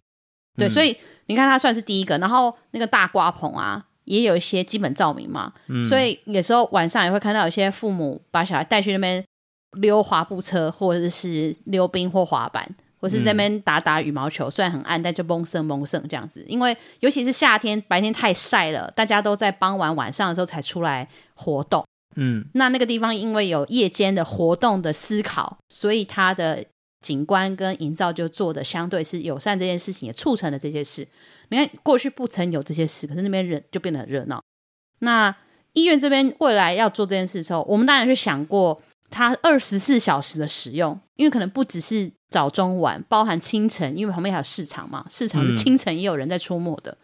[0.56, 0.96] 对，嗯、所以
[1.28, 2.18] 你看，它算是第一个。
[2.18, 9.24] 然后那个大瓜棚啊，也有一些基本照明嘛，嗯、所以有时候晚上也会看到有些父母把小孩带去那边
[9.80, 12.76] 溜滑步车，或者是溜冰或滑板。
[13.00, 16.43] 或是在那边打打羽毛球，嗯、虽然很暗，但就蒙圣蒙圣这样子。
[16.47, 21.86] 因为尤其是夏天，白天太晒了，大家都在傍晚晚上的时候才出来活动。
[22.18, 26.66] 嗯，那那个地方因为有夜间的活动的思考，所以它的
[27.02, 29.58] 景观跟营造就做的相对是友善。
[29.58, 31.08] 这件事情也促成了这些事。
[31.50, 34.43] 你看过去不曾有这些事，可是那边人就变得很热闹。
[35.00, 35.34] 那
[35.72, 42.12] 医院这边未来要做这件事的时候，我们当然去想过它二十四小时的使用，因为可能不只是。
[42.30, 46.96] 早中晚包含清晨，因为旁边还有市场嘛，市场是清晨也有人在出没的，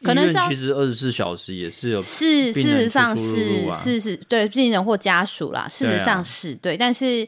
[0.00, 7.26] 嗯、可能是其实二十四小时也是有是事实上是是是对病人或家属啦，事实上是对，但是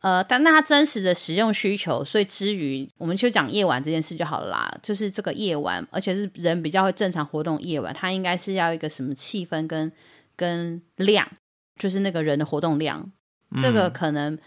[0.00, 9.90] 呃，但那他真实的使用需求，所以之余我们就讲夜晚这件事就好了啦，就是这个夜晚，而且是人比较会正常活动夜晚，它应该是要一个什么气氛跟
[10.36, 11.28] 跟量，
[11.76, 13.10] 就是那个人的活动量，
[13.50, 14.38] 嗯、这个可能。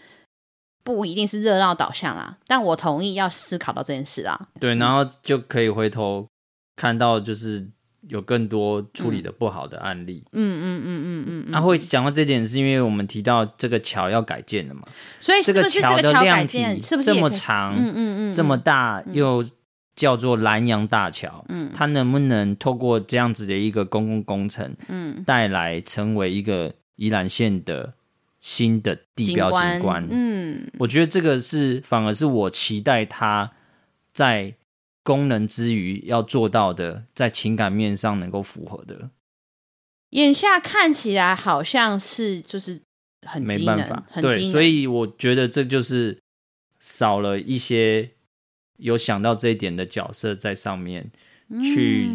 [0.86, 4.48] 不一定是热闹导向啦，但我同意要思考到这件事啊。
[4.60, 6.24] 对，然后就可以回头
[6.76, 7.68] 看到，就是
[8.06, 10.22] 有更多处理的不好的案例。
[10.30, 11.44] 嗯嗯嗯嗯嗯。
[11.48, 14.82] 那会讲到这点，是因为我们提到这个桥要改建了嘛？
[15.18, 17.74] 所以是不是这个桥改建是不是这么长？
[17.74, 19.44] 嗯嗯嗯，这么大又
[19.96, 21.44] 叫做南阳大桥？
[21.48, 27.92] 嗯，它能不能透过这样子的一个公共工程，嗯，带来成为一个宜兰县的？
[28.46, 33.50] 新的地标景观，嗯，我觉得这个是反而是我期待它
[34.12, 34.54] 在
[35.02, 39.10] 功能之余要做到的，在情感面上能够符合的。
[40.10, 42.80] 眼下看起来好像是就是
[43.26, 46.16] 很没办法，对，所以我觉得这就是
[46.78, 48.10] 少了一些
[48.76, 51.10] 有想到这一点的角色在上面，
[51.64, 52.10] 去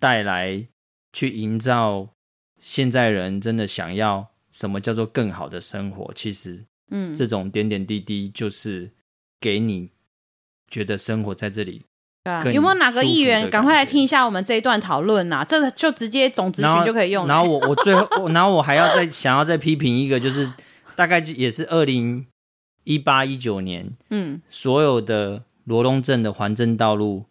[0.00, 0.66] 带来
[1.12, 2.08] 去营造
[2.58, 4.31] 现在人真的想要。
[4.52, 6.12] 什么叫做更好的生活？
[6.14, 8.90] 其实，嗯，这种点点滴滴就是
[9.40, 9.90] 给你
[10.68, 11.82] 觉得生活在这里。
[12.22, 15.44] 对啊，有没有哪个议员赶快来听一下我们这一段讨论呐？
[15.44, 17.34] 这就直接总咨询就可以用了。
[17.34, 20.48] 然后 我我最后，然后我还要再想要再批评一个，就是
[20.94, 22.24] 大概也是二零
[22.84, 27.24] 一八一九年，嗯，所有的罗东镇的环镇道路。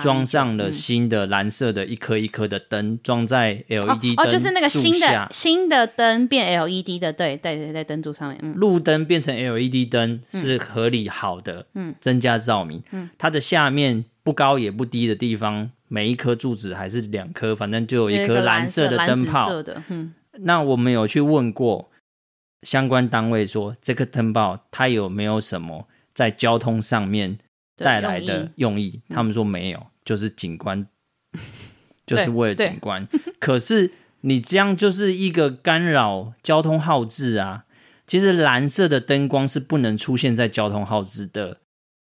[0.00, 19.50] 装上了新的蓝色的一颗一颗的灯，装在 LED 灯哦，就是那个新的新的灯变 LED 的，对对对，在灯柱上面，嗯，路灯变成 LED 灯是合理好的，嗯，增加照明，嗯，它的下面不高也不低的地方，每一颗柱子还是两颗，反正就有一颗蓝色的灯泡，
[19.88, 21.90] 嗯，那我们有去问过
[22.62, 27.38] 相关单位说，这个灯泡它有没有什么在交通上面？
[27.84, 30.86] 带来的用意，他们说没有，就是景观，
[32.06, 33.06] 就是为了景观。
[33.38, 37.64] 可是你这样就是一个干扰交通号志啊！
[38.06, 41.58] 其实蓝色的灯光是不能出现在交通号志的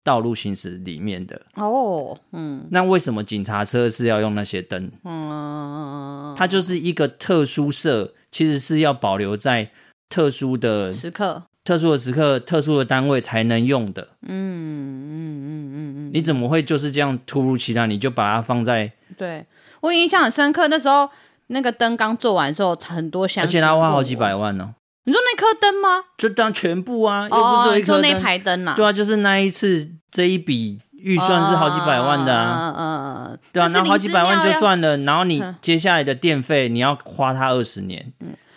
[0.02, 2.18] 道路行驶里面的哦。
[2.32, 4.90] 嗯，那为什么警察车是要用那些灯？
[5.04, 9.70] 嗯，它就是一个特殊色，其实是要保留在
[10.08, 11.44] 特殊的时刻。
[11.64, 14.08] 特殊的时刻、特殊的单位才能用的。
[14.22, 17.86] 嗯嗯嗯嗯嗯，你怎么会就是这样突如其来？
[17.86, 18.92] 你就把它放在？
[19.16, 19.46] 对，
[19.80, 21.08] 我印象很深刻，那时候
[21.48, 24.74] 那个灯刚做完的时候，很多箱，而且他花好几百万呢。
[25.04, 26.04] 你说那颗灯吗？
[26.16, 28.74] 就当全部啊，又不是说一颗灯，那排灯啊。
[28.74, 32.72] 对啊，就是那一次这一笔预算是好几百万的啊。
[32.76, 38.12] 嗯嗯，对啊，那好几百万就算了，然后你接下来的电费你要花它二十年，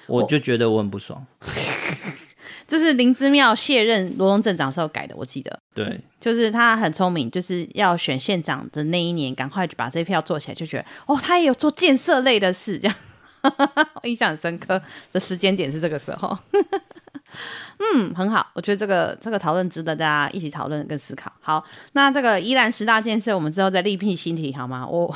[0.07, 1.25] 我就觉得我很不爽。
[2.67, 5.59] 这是林之妙卸任罗东镇长时候改的，我记得。
[5.73, 12.95] 对，就是他很聪明，就是要选县长的那一年，赶快就把这票做起来，就觉得哦，他也有做建设类的事，这样。
[14.01, 14.81] 我印象很深刻
[15.13, 16.35] 的时间点是这个时候。
[17.77, 21.31] 嗯，很好，我觉得这个这个讨论值得大家一起讨论跟思考。
[21.41, 24.87] 好，那这个依然十大建设，我们之后再另辟新题好吗？
[24.87, 25.13] 我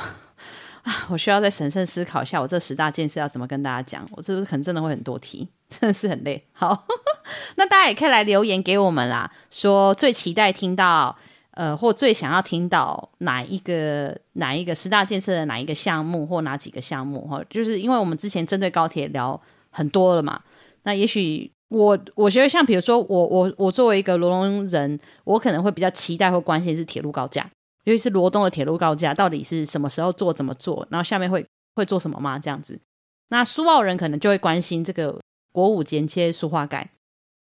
[0.82, 4.06] 啊， 我需要再审慎思考一下，我这十大建设要怎么跟大家讲？
[4.12, 6.44] 我是不是可能真的会很多题，真的是很累。
[6.52, 6.86] 好，
[7.56, 11.16] 那大家也可以来留言给我们啦，说最期待听到
[11.52, 17.42] 呃，或最想要听到哪一个哪一个十大建设的哪一个项目或哪几个项目哈？
[17.48, 19.40] 就是因为我们之前针对高铁聊
[19.70, 20.42] 很多了嘛，
[20.82, 21.50] 那也许。
[21.70, 27.48] 我我觉得像比如说我我我作为一个罗东人，我可能会比较期待或关心是铁路高架，
[27.84, 31.46] 尤其是罗东的铁路高架到底是什么时候做、怎么做，然后下面会
[31.76, 32.40] 会做什么吗？
[32.40, 32.80] 这样子。
[33.28, 35.16] 那苏澳人可能就会关心这个
[35.52, 36.90] 国五剪切塑化改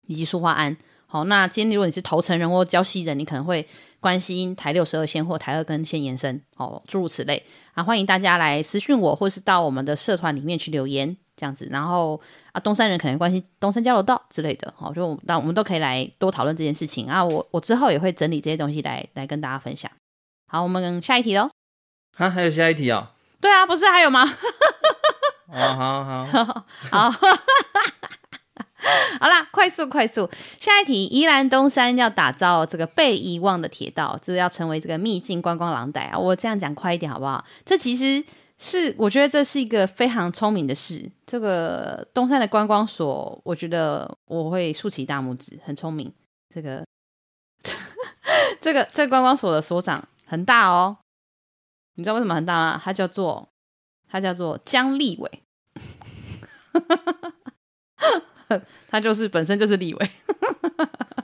[0.08, 0.76] 以及塑化安。
[1.08, 3.66] 好，那今天如果你是头城人或礁溪人，你可能会
[4.00, 7.44] 关心台六十二线或台二根线延伸，哦，诸如此类。
[7.74, 11.16] 啊，欢迎大家来私讯我，或是到我们的社团里面去留言。
[11.38, 12.18] 这样子，然后
[12.54, 17.26] 啊，东山人可能关心东山交流道之类的，好，就那我们都可以来多讨论这件事情啊。
[17.26, 19.92] 我我之后也会整理这些东西来来跟大家分享。
[20.48, 21.50] 好，我们下一题喽。
[22.16, 23.10] 啊，还有下一题哦？
[23.42, 24.24] 对啊，不是还有吗？
[25.48, 27.10] 好好好，好，
[29.20, 30.30] 好啦，快速快速，
[30.60, 36.18] 下一题，宜兰东山要打造这个被遗忘的铁道，这要成为这个秘境观光廊带啊。
[36.18, 37.44] 我这样讲快一点好不好？
[37.66, 38.24] 这其实。
[38.58, 41.12] 是，我觉得这是一个非常聪明的事。
[41.28, 46.10] 这个东山的观光所，我觉得我会竖起大拇指，很聪明。
[46.54, 46.86] 这个，
[48.62, 50.96] 这个，这观光所的所长很大哦。
[51.96, 52.82] 你知道为什么很大吗？
[52.82, 53.46] 他叫做，
[54.10, 55.44] 他叫做江立伟。
[58.88, 60.10] 他就是本身就是立伟。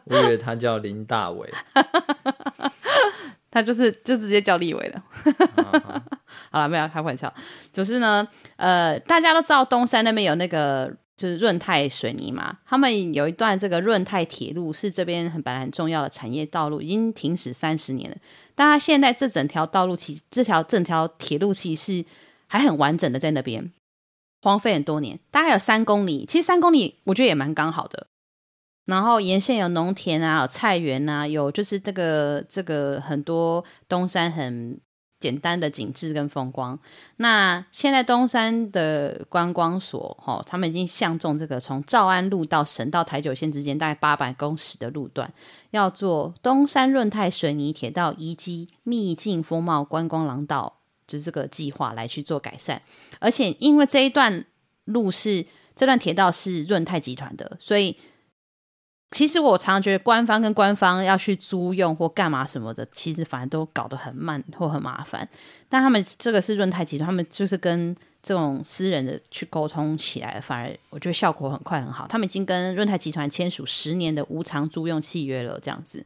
[0.06, 1.50] 我以为他叫林大伟。
[3.50, 5.04] 他就是就直接叫立伟了。
[6.50, 7.34] 好了，没有开玩笑，
[7.74, 8.26] 就是呢，
[8.56, 18.16] 呃，大家都知道东山那边有那个就是润泰水泥嘛，他们有一段这个润泰铁路是这边很本来很重要的产业道路，已经停驶三十年了。
[18.56, 22.06] 但他现在这整条道路其这条整条铁路其实是
[22.52, 23.72] 还很完整的在那边，
[24.42, 28.08] 荒废很多年，大概有三公里，其实三公里我觉得也蛮刚好的。
[28.86, 34.80] 然后沿线有农田啊，有菜园啊，有就是这个这个很多东山很。
[35.22, 36.80] 简单的景致跟风光。
[37.18, 45.32] 那现在东山的观光所，哈，他们已经相中这个从兆安路到省道台九线之间大概八百公尺的路段，
[45.70, 50.81] 要做东山润泰水泥铁道遗迹秘境风貌观光廊道，
[51.12, 52.82] 就是这个计划来去做改善。
[53.20, 54.46] 而且因为这一段
[54.86, 55.46] 路是
[55.76, 57.98] 这段铁道是润泰集团的，所以。
[59.14, 65.28] 其实我常常觉得官方跟官方要去租用或干嘛什么的，其实反而都搞得很慢或很麻烦。
[65.68, 67.94] 但他们这个是润泰集团，他们就是跟
[68.24, 72.08] 这种私人的去沟通起来，反而我觉得效果很快很好。
[72.08, 76.06] 他们已经跟润泰集团签署十年的无偿租用契约了，这样子。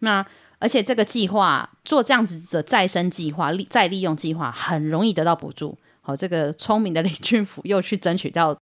[0.00, 0.22] 那
[0.62, 5.76] 而且这个计划做这样子的再生计划、利再利用计划，很容易得到补助。
[6.00, 8.56] 好，这个聪明的李俊甫又去争取到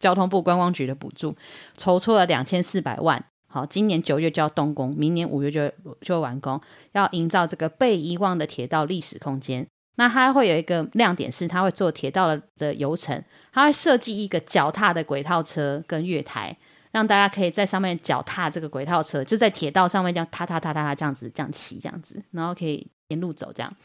[0.00, 1.36] 交通部观光局的补助，
[1.76, 3.24] 筹措了两千四百万。
[3.46, 9.64] 好，今年九月就要动工，明年五月就就完工，要营造这个被遗忘的铁道历史空间。
[9.94, 16.56] 那它会有一个亮点是，它会做铁道的的游程，它会设计一个脚踏的轨道车跟月台，
[16.94, 23.76] 让大家可以在上面脚踏这个轨道车，就在铁道上面这样踏踏踏踏踏这样子这样骑这样子，然后可以沿路走这样。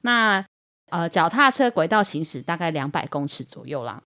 [0.00, 0.44] 那
[0.90, 4.02] 呃，脚踏车轨道行驶大概两百公尺左右啦。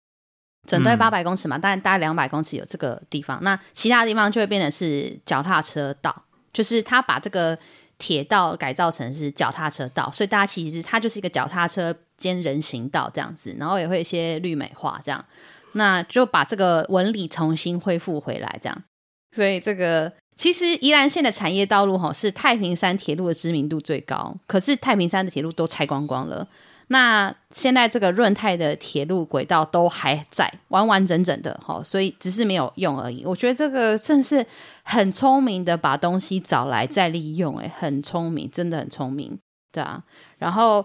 [0.68, 7.58] 整队八百公尺嘛，大概大概两百公尺有这个地方，那其他地方就会变成是脚踏车道，就是他把这个
[7.98, 15.26] 铁道改造成是脚踏车道，所以大家其实它就是一个脚踏车兼人行道这样子，然后也会一些绿美化这样，
[15.74, 18.84] 那就把这个纹理重新恢复回来这样，
[19.32, 26.48] 所以这个其实宜兰县的产业道路吼是太平山铁路的知名度最高，可是太平山的铁路都拆光光了。
[26.92, 33.24] 那现在这个润泰的铁路轨道都还在完完整整的，齁，所以只是没有用而已。
[33.24, 34.44] 我觉得这个真是
[34.82, 39.38] 很聪明的把东西找来再利用，诶，很聪明，真的很聪明，
[39.72, 40.04] 对啊。
[40.40, 40.84] 然后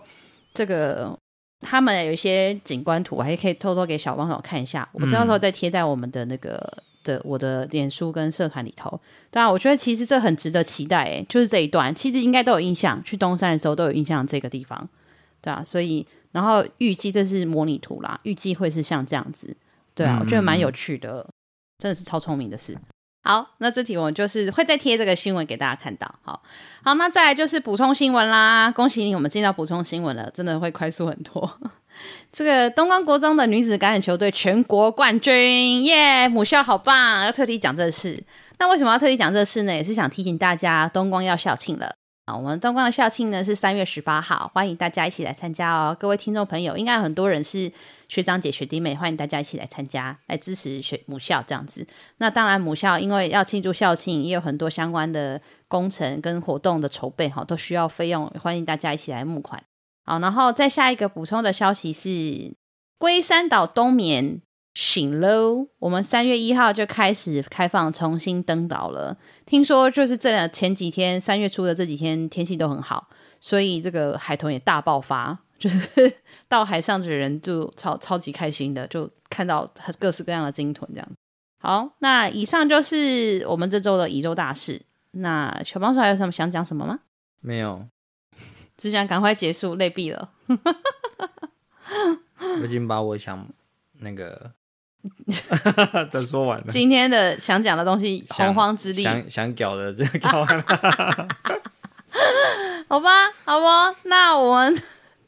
[0.53, 1.19] 这个
[1.65, 6.61] 他们有一些景观图，我还可以偷偷给小帮手看一下，我到时候再贴在我们的那个
[7.03, 9.01] 的我的脸书跟社团里头。
[9.31, 14.89] 对啊，我觉得其实这很值得期待，诶，就是这一段，其实应该都有印象，去东山的时候都有印象这个地方。
[15.41, 19.57] 对啊，所以然后预计这是模拟图啦，预计会是像这样子。
[19.95, 21.27] 对啊，嗯、我觉得蛮有趣的，
[21.79, 22.77] 真的是超聪明的事。
[23.27, 26.15] 好，那这题我就是会再贴这个新闻给大家看到。
[26.23, 26.43] 好，
[26.83, 28.71] 好，那再来就是补充新闻啦。
[28.71, 31.51] 恭喜你，我们进到补充新闻了，真的会快速很多。
[32.31, 36.29] 这个东光国中的女子橄榄球队全国冠军，耶！
[36.29, 38.23] 母校好棒，要特地讲这事。
[38.59, 39.73] 那为什么要特地讲这事呢？
[39.73, 41.95] 也是想提醒大家，东光要校庆了
[42.27, 42.37] 啊！
[42.37, 45.97] 我们东光的校庆呢是三月十八号，欢迎大家一起来参加哦。
[45.99, 47.73] 各位听众朋友，应该有很多人是
[48.15, 51.85] 学长姐、学弟妹，欢迎大家一起来参加，来支持学母校这样子。
[52.19, 59.61] 那当然，母校因为要庆祝校庆，也有很多相关的工程跟活动的筹备哈，都需要费用，欢迎大家一起来募款。
[60.05, 62.55] 好，然后再下一个补充的消息是，
[62.99, 64.41] 龟山岛冬眠
[64.75, 65.67] 醒喽！
[65.81, 69.19] 我们三月一号就开始开放重新登岛了。
[69.45, 73.09] 听说就是这两前几天，三月初的这几天天气都很好，
[73.41, 76.13] 所以这个海豚也大爆发，就是
[76.49, 81.09] 到海上的人就超超级开心的，就看到各式各样的鲸豚这样。
[81.59, 84.83] 好，那以上就是我们这周的宜周大事。
[85.13, 86.99] 那小帮手还有什么想讲什么吗？
[87.41, 87.87] 没有。
[88.77, 90.31] 只想赶快结束，累毙了。
[92.61, 93.47] 我已经把我想
[94.01, 94.51] 那个
[96.11, 96.67] 都说完了。
[96.69, 100.65] 今天的想讲的东西，洪荒之力，想想搞的就搞完了。
[102.89, 103.67] 好吧，好不，
[104.09, 104.83] 那我们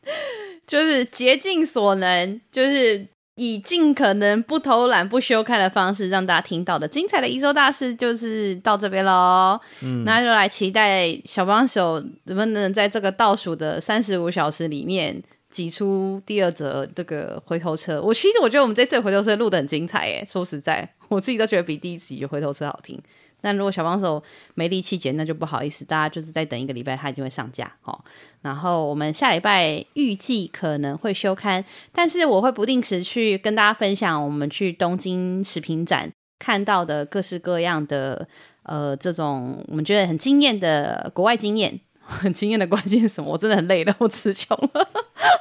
[0.67, 3.07] 就是竭尽所能，就是。
[3.39, 9.61] 以尽可能不偷懒、不休刊的方式，让大家听到的精彩的一周大事，就是到这边喽。
[9.83, 18.01] 嗯，那就来期待小帮手能不能在这个倒数的三十五小时里面挤出第二则这个回头车。
[18.01, 22.99] 我其实我觉得我们这次回头车录的很精彩，耶，说实在，我自己都觉得比第一集的回头车好听。
[23.47, 24.21] 那如果小帮手
[24.55, 27.97] 没力气剪，那就不好意思，大家就是再等一个礼拜，它一定会上架哦。
[28.43, 38.27] 然后我们下礼拜预计可能会休刊，但是我会不定时去跟大家分享我们去东京食品展看到的各式各样的
[38.65, 41.79] 呃这种我们觉得很惊艳的国外经验。
[42.03, 43.31] 很惊艳的关键是什么？
[43.33, 44.89] 我真的很累了，我词穷了。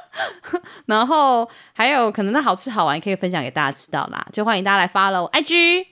[0.86, 5.86] 然后还有可能那好吃好玩可以分享给大家知道啦，就欢迎大家来 follow IG、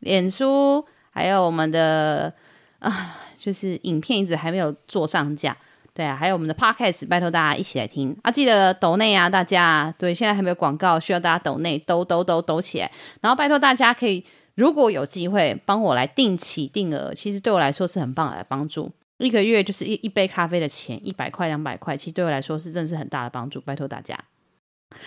[0.00, 0.86] 脸书。
[1.18, 2.32] 还有我们的
[2.78, 5.56] 啊，就是影片一直还没有做上架，
[5.92, 8.30] 对啊，还有我们的 podcast，拜托大家一起来听啊！
[8.30, 12.88] 记得抖内啊，大家对，现在还没有广告，需要大家抖内，抖抖抖抖起来。
[13.20, 18.92] 然后拜托大家可以，如果有机会帮我来定期定额，其实对我来说是很棒的帮助。
[19.16, 23.60] 一个月就是一一杯咖啡的钱，一百块两百块，其实对我来说是真的是很大的帮助。
[23.62, 24.16] 拜托大家。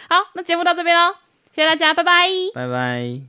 [0.09, 1.15] 好，那节目到这边喽，
[1.55, 3.21] 谢谢大家，拜拜，拜拜。